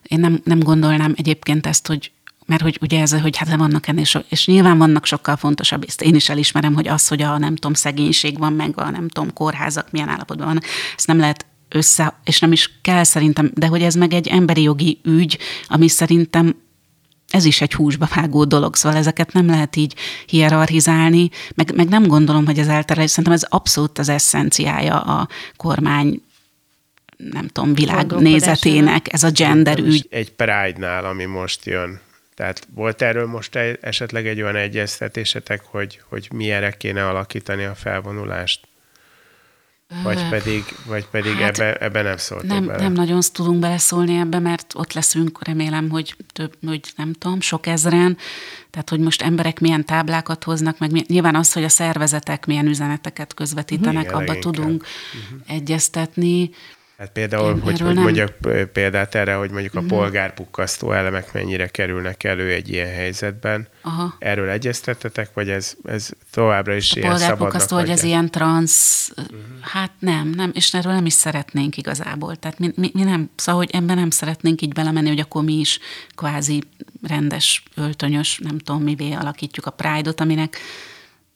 Én 0.04 0.20
nem, 0.20 0.42
nem 0.44 0.60
gondolnám 0.60 1.14
egyébként 1.18 1.68
ezt, 1.68 1.88
hogy 1.88 2.12
mert 2.46 2.62
hogy 2.62 2.78
ugye 2.82 3.02
ez, 3.02 3.22
hogy 3.22 3.38
hát 3.38 3.56
vannak 3.56 3.88
ennél, 3.88 4.04
so, 4.04 4.20
és 4.30 4.46
nyilván 4.46 4.78
vannak 4.78 5.06
sokkal 5.06 5.36
fontosabb, 5.36 5.84
ezt 5.88 6.02
én 6.02 6.16
is 6.16 6.30
elismerem, 6.30 6.74
hogy 6.74 6.88
az, 6.88 7.08
hogy 7.08 7.22
a 7.22 7.38
nem 7.38 7.56
tudom, 7.56 7.74
szegénység 7.74 8.38
van, 8.38 8.54
meg 8.54 8.72
a 8.76 8.90
nem 8.90 9.08
tudom, 9.08 9.34
kórházak 9.34 9.92
milyen 9.92 10.10
állapotban 10.10 10.48
van, 10.48 10.60
ezt 10.96 11.08
nem 11.08 11.20
lehet 11.20 11.46
össze, 11.74 12.20
és 12.24 12.40
nem 12.40 12.52
is 12.52 12.70
kell 12.82 13.04
szerintem, 13.04 13.52
de 13.54 13.68
hogy 13.68 13.82
ez 13.82 13.96
meg 13.96 14.14
egy 14.14 14.28
emberi 14.28 14.62
jogi 14.62 15.00
ügy, 15.04 15.38
ami 15.68 15.88
szerintem 15.88 16.56
ez 17.30 17.46
is 17.46 17.62
egy 17.62 17.74
húsba 17.74 18.10
vágó 18.16 18.44
dolog, 18.44 18.76
szóval 18.76 18.98
ezeket 18.98 19.34
nem 19.34 19.46
lehet 19.46 19.76
így 19.76 19.96
hierarchizálni, 20.26 21.30
meg, 21.56 21.76
meg 21.76 21.88
nem 21.88 22.08
gondolom, 22.08 22.46
hogy 22.46 22.60
ez 22.60 22.68
elterelés, 22.68 23.10
szerintem 23.10 23.34
ez 23.34 23.44
abszolút 23.44 24.00
az 24.00 24.10
eszenciája 24.10 25.00
a 25.00 25.28
kormány 25.56 26.22
nem 27.32 27.48
tudom, 27.48 27.74
világnézetének, 27.74 29.14
ez 29.14 29.24
a 29.24 29.32
gender 29.32 29.80
ügy. 29.80 30.08
Egy 30.10 30.32
Pride-nál, 30.32 31.06
ami 31.06 31.26
most 31.26 31.66
jön. 31.66 32.00
Tehát 32.36 32.68
volt 32.74 33.02
erről 33.02 33.28
most 33.28 33.56
esetleg 33.82 34.28
egy 34.28 34.42
olyan 34.42 34.56
egyeztetésetek, 34.56 35.64
hogy, 35.66 36.02
hogy 36.10 36.28
milyenre 36.34 36.72
kéne 36.72 37.08
alakítani 37.08 37.64
a 37.64 37.76
felvonulást? 37.76 38.68
Vagy 40.04 40.30
pedig, 40.30 40.64
vagy 40.86 41.06
pedig 41.06 41.34
hát 41.36 41.60
ebbe, 41.60 41.76
ebbe 41.76 42.02
nem 42.02 42.18
szóltok 42.18 42.48
nem, 42.48 42.66
bele? 42.66 42.84
Nem 42.84 42.94
nagyon 42.94 43.20
tudunk 43.34 43.60
beleszólni 43.60 44.18
ebbe, 44.18 44.40
mert 44.40 44.74
ott 44.76 44.94
leszünk, 44.94 45.48
remélem, 45.48 45.90
hogy 45.90 46.16
több, 46.34 46.54
hogy 46.66 46.94
nem 46.96 47.14
tudom, 47.14 47.42
sok 47.42 47.68
ezren. 47.68 48.18
Tehát, 48.70 48.90
hogy 48.90 49.00
most 49.00 49.22
emberek 49.22 49.60
milyen 49.60 49.86
táblákat 49.86 50.44
hoznak, 50.44 50.80
meg 50.80 50.92
milyen, 50.92 51.06
nyilván 51.10 51.36
az, 51.36 51.54
hogy 51.54 51.64
a 51.64 51.70
szervezetek 51.70 52.46
milyen 52.46 52.68
üzeneteket 52.68 53.34
közvetítenek, 53.34 54.04
Igen, 54.04 54.16
abba 54.16 54.40
tudunk 54.40 54.84
uh-huh. 54.84 55.56
egyeztetni. 55.56 56.50
Hát 56.98 57.12
például, 57.12 57.60
hogy, 57.60 57.80
hogy 57.80 57.94
nem... 57.94 58.04
mondjak 58.04 58.38
példát 58.74 59.16
erre, 59.16 59.34
hogy 59.34 59.52
mondjuk 59.52 59.76
a 59.76 59.80
uh-huh. 59.80 59.98
polgárpukkasztó 59.98 60.92
elemek 60.92 61.34
mennyire 61.34 61.68
kerülnek 61.68 62.24
elő 62.24 62.52
egy 62.52 62.70
ilyen 62.70 62.94
helyzetben. 62.94 63.68
Aha. 63.82 64.16
Erről 64.20 64.50
egyeztettetek, 64.50 65.30
vagy 65.34 65.50
ez, 65.50 65.74
ez 65.84 66.10
továbbra 66.32 66.76
is 66.76 66.92
a 66.92 66.98
ilyen 67.00 67.10
polgárpukkasztó, 67.10 67.76
hogy 67.76 67.90
ez 67.90 68.04
ilyen 68.04 68.32
transz 68.32 69.12
uh-huh 69.18 69.44
Hát 69.64 69.92
nem, 70.00 70.30
nem, 70.30 70.52
és 70.54 70.74
erről 70.74 70.94
nem 70.94 71.06
is 71.06 71.14
szeretnénk 71.14 71.78
igazából. 71.78 72.36
Tehát 72.36 72.60
mi, 72.60 72.72
mi, 72.76 72.92
mi 72.94 73.04
nem, 73.04 73.30
szóval, 73.36 73.62
hogy 73.62 73.70
ebben 73.74 73.96
nem 73.96 74.10
szeretnénk 74.10 74.62
így 74.62 74.74
belemenni, 74.74 75.08
hogy 75.08 75.20
akkor 75.20 75.44
mi 75.44 75.54
is 75.54 75.80
kvázi 76.16 76.64
rendes, 77.02 77.64
öltönyös, 77.76 78.40
nem 78.44 78.58
tudom 78.58 78.84
mivé 78.84 79.12
alakítjuk 79.12 79.66
a 79.66 79.72
Pride-ot, 79.72 80.22
aminek 80.22 80.58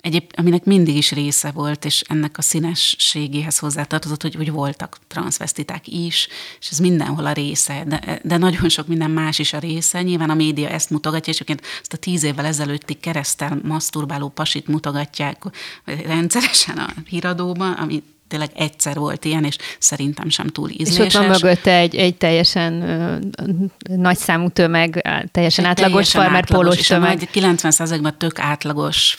egyéb, 0.02 0.32
aminek 0.36 0.64
mindig 0.64 0.96
is 0.96 1.12
része 1.12 1.52
volt, 1.52 1.86
és 1.86 2.02
ennek 2.02 2.38
a 2.38 2.42
színességéhez 2.42 3.58
hozzátartozott, 3.58 4.22
hogy, 4.22 4.36
hogy 4.36 4.52
voltak 4.52 4.98
transvestiták 5.08 5.88
is, 5.88 6.28
és 6.60 6.70
ez 6.70 6.78
mindenhol 6.78 7.26
a 7.26 7.32
része, 7.32 7.84
de, 7.88 8.20
de 8.24 8.38
nagyon 8.38 8.70
sok 8.70 8.88
minden 8.88 9.12
más 9.12 9.40
is 9.40 9.54
a 9.54 9.60
része. 9.60 10.02
Nyilván 10.02 10.30
a 10.30 10.34
média 10.34 10.70
ezt 10.70 10.90
mutogatja, 10.90 11.34
és 11.34 11.40
egyébként 11.40 11.68
ezt 11.82 11.94
a 11.94 11.98
tíz 11.98 12.24
évvel 12.24 12.46
ezelőtti 12.46 12.94
keresztel 12.94 13.60
maszturbáló 13.64 14.30
pasit 14.30 14.68
mutogatják 14.68 15.44
rendszeresen 15.86 16.78
a 16.78 16.94
híradóban, 17.06 17.72
ami 17.72 18.04
tényleg 18.28 18.50
egyszer 18.56 18.96
volt 18.96 19.26
ilyen, 19.26 19.44
és 19.44 19.58
szerintem 19.80 20.30
sem 20.30 20.48
túl 20.48 20.70
ízléses. 20.70 21.06
És 21.06 21.14
ott 21.16 21.22
van 21.22 21.30
mögötte 21.30 21.78
egy, 21.78 21.96
egy 21.96 22.16
teljesen 22.16 22.74
uh, 22.74 23.98
nagy 23.98 24.18
számú 24.18 24.50
tömeg, 24.50 25.10
teljesen 25.32 25.66
egy 25.66 25.70
átlagos 25.72 26.12
farmer 26.12 26.46
pólós 26.46 26.88
tömeg. 26.88 27.30
90%-ban 27.34 28.18
tök 28.18 28.40
átlagos 28.40 29.18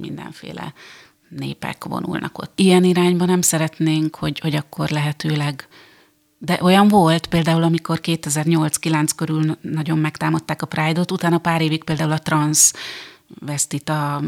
mindenféle 0.00 0.72
népek 1.28 1.84
vonulnak 1.84 2.38
ott. 2.38 2.52
Ilyen 2.54 2.84
irányba 2.84 3.24
nem 3.24 3.40
szeretnénk, 3.40 4.16
hogy, 4.16 4.38
hogy 4.38 4.54
akkor 4.54 4.88
lehetőleg 4.88 5.68
de 6.44 6.58
olyan 6.62 6.88
volt 6.88 7.26
például, 7.26 7.62
amikor 7.62 8.00
2008-9 8.02 9.08
körül 9.16 9.56
nagyon 9.60 9.98
megtámadták 9.98 10.62
a 10.62 10.66
Pride-ot, 10.66 11.10
utána 11.10 11.38
pár 11.38 11.60
évig 11.60 11.84
például 11.84 12.12
a 12.12 12.18
trans 12.18 12.72
vesztita 13.40 14.22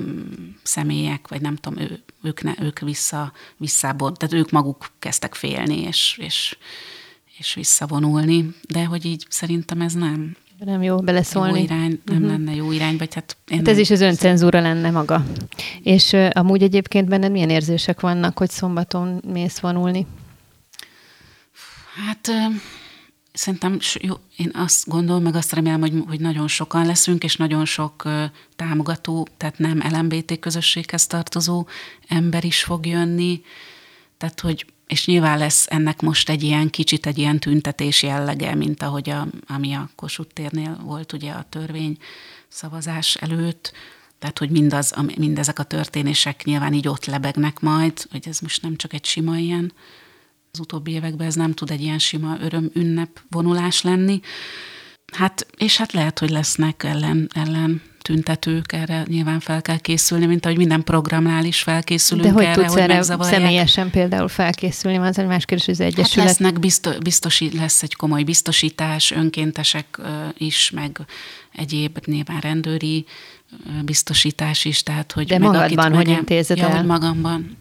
személyek, 0.63 1.29
vagy 1.29 1.41
nem 1.41 1.57
tudom, 1.57 1.79
ő, 1.79 2.03
ők, 2.23 2.43
ne, 2.43 2.53
ők 2.61 2.79
vissza, 2.79 3.33
visszából, 3.57 4.13
tehát 4.13 4.35
ők 4.35 4.51
maguk 4.51 4.91
kezdtek 4.99 5.35
félni, 5.35 5.81
és, 5.81 6.19
és, 6.23 6.57
és 7.39 7.55
visszavonulni, 7.55 8.55
de 8.69 8.85
hogy 8.85 9.05
így 9.05 9.27
szerintem 9.29 9.81
ez 9.81 9.93
nem, 9.93 10.37
nem 10.59 10.83
jó 10.83 10.97
beleszólni. 10.97 11.59
Jó 11.59 11.65
irány, 11.65 12.01
nem 12.05 12.17
uh-huh. 12.17 12.31
lenne 12.31 12.55
jó 12.55 12.73
irány, 12.73 12.97
vagy 12.97 13.15
hát... 13.15 13.37
Én 13.49 13.59
hát 13.59 13.69
ez 13.69 13.79
is 13.79 13.91
az 13.91 14.01
öncenzúra 14.01 14.61
lenne 14.61 14.91
maga. 14.91 15.25
És 15.83 16.13
uh, 16.13 16.29
amúgy 16.33 16.63
egyébként 16.63 17.09
benned 17.09 17.31
milyen 17.31 17.51
érzések 17.51 18.01
vannak, 18.01 18.39
hogy 18.39 18.51
szombaton 18.51 19.23
mész 19.33 19.59
vonulni? 19.59 20.07
Hát... 22.07 22.29
Uh, 22.29 22.55
Szerintem 23.37 23.79
jó, 24.01 24.15
én 24.37 24.51
azt 24.53 24.89
gondolom, 24.89 25.23
meg 25.23 25.35
azt 25.35 25.53
remélem, 25.53 25.81
hogy, 25.81 26.03
hogy 26.07 26.21
nagyon 26.21 26.49
sokan 26.49 26.87
leszünk, 26.87 27.25
és 27.25 27.37
nagyon 27.37 27.65
sok 27.65 28.09
támogató, 28.57 29.29
tehát 29.37 29.59
nem 29.59 29.83
LMBT 29.91 30.39
közösséghez 30.39 31.07
tartozó 31.07 31.67
ember 32.09 32.45
is 32.45 32.63
fog 32.63 32.87
jönni. 32.87 33.43
Tehát, 34.17 34.41
hogy, 34.41 34.67
és 34.87 35.07
nyilván 35.07 35.39
lesz 35.39 35.67
ennek 35.71 36.01
most 36.01 36.29
egy 36.29 36.43
ilyen 36.43 36.71
kicsit 36.71 37.07
egy 37.07 37.19
ilyen 37.19 37.41
tüntetés 37.41 38.03
jellege, 38.03 38.55
mint 38.55 38.83
ahogy 38.83 39.11
a, 39.11 39.27
ami 39.47 39.73
a 39.73 39.91
Kossuth 39.95 40.33
térnél 40.33 40.81
volt 40.83 41.13
ugye 41.13 41.33
a 41.33 41.47
törvény 41.49 41.99
szavazás 42.49 43.15
előtt. 43.15 43.73
Tehát, 44.19 44.39
hogy 44.39 44.51
mindaz, 44.51 44.95
mindezek 45.17 45.59
a 45.59 45.63
történések 45.63 46.45
nyilván 46.45 46.73
így 46.73 46.89
ott 46.89 47.05
lebegnek 47.05 47.61
majd, 47.61 48.07
hogy 48.11 48.29
ez 48.29 48.39
most 48.39 48.63
nem 48.63 48.77
csak 48.77 48.93
egy 48.93 49.05
sima 49.05 49.37
ilyen 49.37 49.73
az 50.55 50.61
utóbbi 50.61 50.91
években 50.91 51.27
ez 51.27 51.35
nem 51.35 51.53
tud 51.53 51.71
egy 51.71 51.81
ilyen 51.81 51.99
sima 51.99 52.37
öröm 52.41 52.71
ünnep 52.75 53.21
vonulás 53.31 53.83
lenni. 53.83 54.21
Hát, 55.13 55.47
és 55.57 55.77
hát 55.77 55.93
lehet, 55.93 56.19
hogy 56.19 56.31
lesznek 56.31 56.83
ellen, 56.83 57.31
ellen 57.35 57.83
tüntetők, 58.03 58.73
erre 58.73 59.05
nyilván 59.07 59.41
fel 59.41 59.63
kell 59.63 59.79
készülni, 59.79 60.27
mint 60.27 60.45
ahogy 60.45 60.57
minden 60.57 60.85
programnál 60.85 61.45
is 61.45 61.63
felkészülünk 61.63 62.27
De 62.27 62.33
hogy 62.33 62.45
erre, 62.45 62.55
tudsz 62.55 62.73
hogy 62.73 62.83
erre 62.83 63.03
személyesen 63.03 63.91
például 63.91 64.29
felkészülni? 64.29 64.99
Az 64.99 65.19
egy 65.19 65.27
más 65.27 65.45
kérdés, 65.45 65.65
hogy 65.67 65.75
az 65.75 65.81
hát 65.81 65.89
Egyesület... 65.89 66.29
Hát 66.29 66.39
lesznek 66.39 66.61
biztos, 66.61 66.97
biztosi, 66.99 67.57
lesz 67.57 67.83
egy 67.83 67.95
komoly 67.95 68.23
biztosítás, 68.23 69.11
önkéntesek 69.11 70.01
is, 70.39 70.71
meg 70.71 71.01
egyéb 71.53 71.99
nyilván 72.05 72.41
rendőri 72.41 73.05
biztosítás 73.85 74.65
is, 74.65 74.83
tehát 74.83 75.13
hogy... 75.13 75.27
De 75.27 75.39
magadban, 75.39 75.95
hogy 75.95 76.09
intézed 76.09 76.57
ja, 76.57 76.69
el? 76.69 76.85
magamban. 76.85 77.57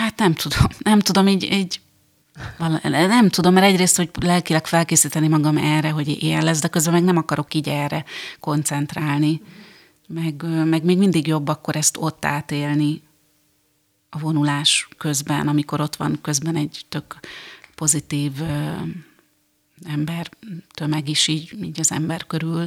Hát 0.00 0.18
nem 0.18 0.34
tudom, 0.34 0.66
nem 0.78 1.00
tudom, 1.00 1.26
így, 1.26 1.42
így 1.42 1.80
nem 2.82 3.28
tudom, 3.28 3.52
mert 3.52 3.66
egyrészt, 3.66 3.96
hogy 3.96 4.10
lelkileg 4.20 4.66
felkészíteni 4.66 5.28
magam 5.28 5.56
erre, 5.56 5.90
hogy 5.90 6.08
ilyen 6.22 6.44
lesz, 6.44 6.60
de 6.60 6.68
közben 6.68 6.92
meg 6.92 7.02
nem 7.02 7.16
akarok 7.16 7.54
így 7.54 7.68
erre 7.68 8.04
koncentrálni. 8.38 9.42
Meg, 10.08 10.42
meg 10.64 10.84
még 10.84 10.98
mindig 10.98 11.26
jobb 11.26 11.48
akkor 11.48 11.76
ezt 11.76 11.96
ott 11.96 12.24
átélni 12.24 13.02
a 14.10 14.18
vonulás 14.18 14.88
közben, 14.98 15.48
amikor 15.48 15.80
ott 15.80 15.96
van 15.96 16.18
közben 16.22 16.56
egy 16.56 16.84
tök 16.88 17.20
pozitív 17.74 18.32
ember 19.84 20.30
tömeg 20.74 21.08
is 21.08 21.28
így, 21.28 21.56
így 21.62 21.80
az 21.80 21.92
ember 21.92 22.26
körül. 22.26 22.66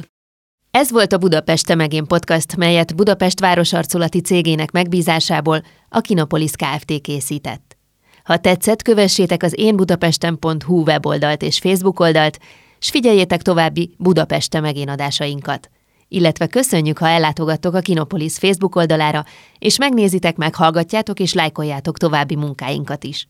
Ez 0.74 0.90
volt 0.90 1.12
a 1.12 1.18
Budapest 1.18 1.66
Temegén 1.66 2.06
podcast, 2.06 2.56
melyet 2.56 2.96
Budapest 2.96 3.40
városarculati 3.40 4.20
cégének 4.20 4.70
megbízásából 4.70 5.62
a 5.88 6.00
Kinopolis 6.00 6.50
Kft. 6.50 7.00
készített. 7.00 7.76
Ha 8.24 8.36
tetszett, 8.36 8.82
kövessétek 8.82 9.42
az 9.42 9.58
énbudapesten.hu 9.58 10.82
weboldalt 10.82 11.42
és 11.42 11.58
Facebook 11.58 12.00
oldalt, 12.00 12.38
s 12.78 12.90
figyeljétek 12.90 13.42
további 13.42 13.94
Budapest 13.98 14.50
Temegén 14.50 14.88
adásainkat. 14.88 15.70
Illetve 16.08 16.46
köszönjük, 16.46 16.98
ha 16.98 17.08
ellátogattok 17.08 17.74
a 17.74 17.80
Kinopolis 17.80 18.38
Facebook 18.38 18.76
oldalára, 18.76 19.24
és 19.58 19.78
megnézitek, 19.78 20.36
meghallgatjátok 20.36 21.20
és 21.20 21.32
lájkoljátok 21.32 21.98
további 21.98 22.36
munkáinkat 22.36 23.04
is. 23.04 23.28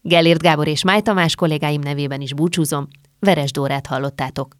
Gellért 0.00 0.42
Gábor 0.42 0.68
és 0.68 0.84
Máj 0.84 1.00
Tamás 1.00 1.34
kollégáim 1.34 1.80
nevében 1.80 2.20
is 2.20 2.34
búcsúzom, 2.34 2.88
Veres 3.18 3.52
Dórát 3.52 3.86
hallottátok. 3.86 4.58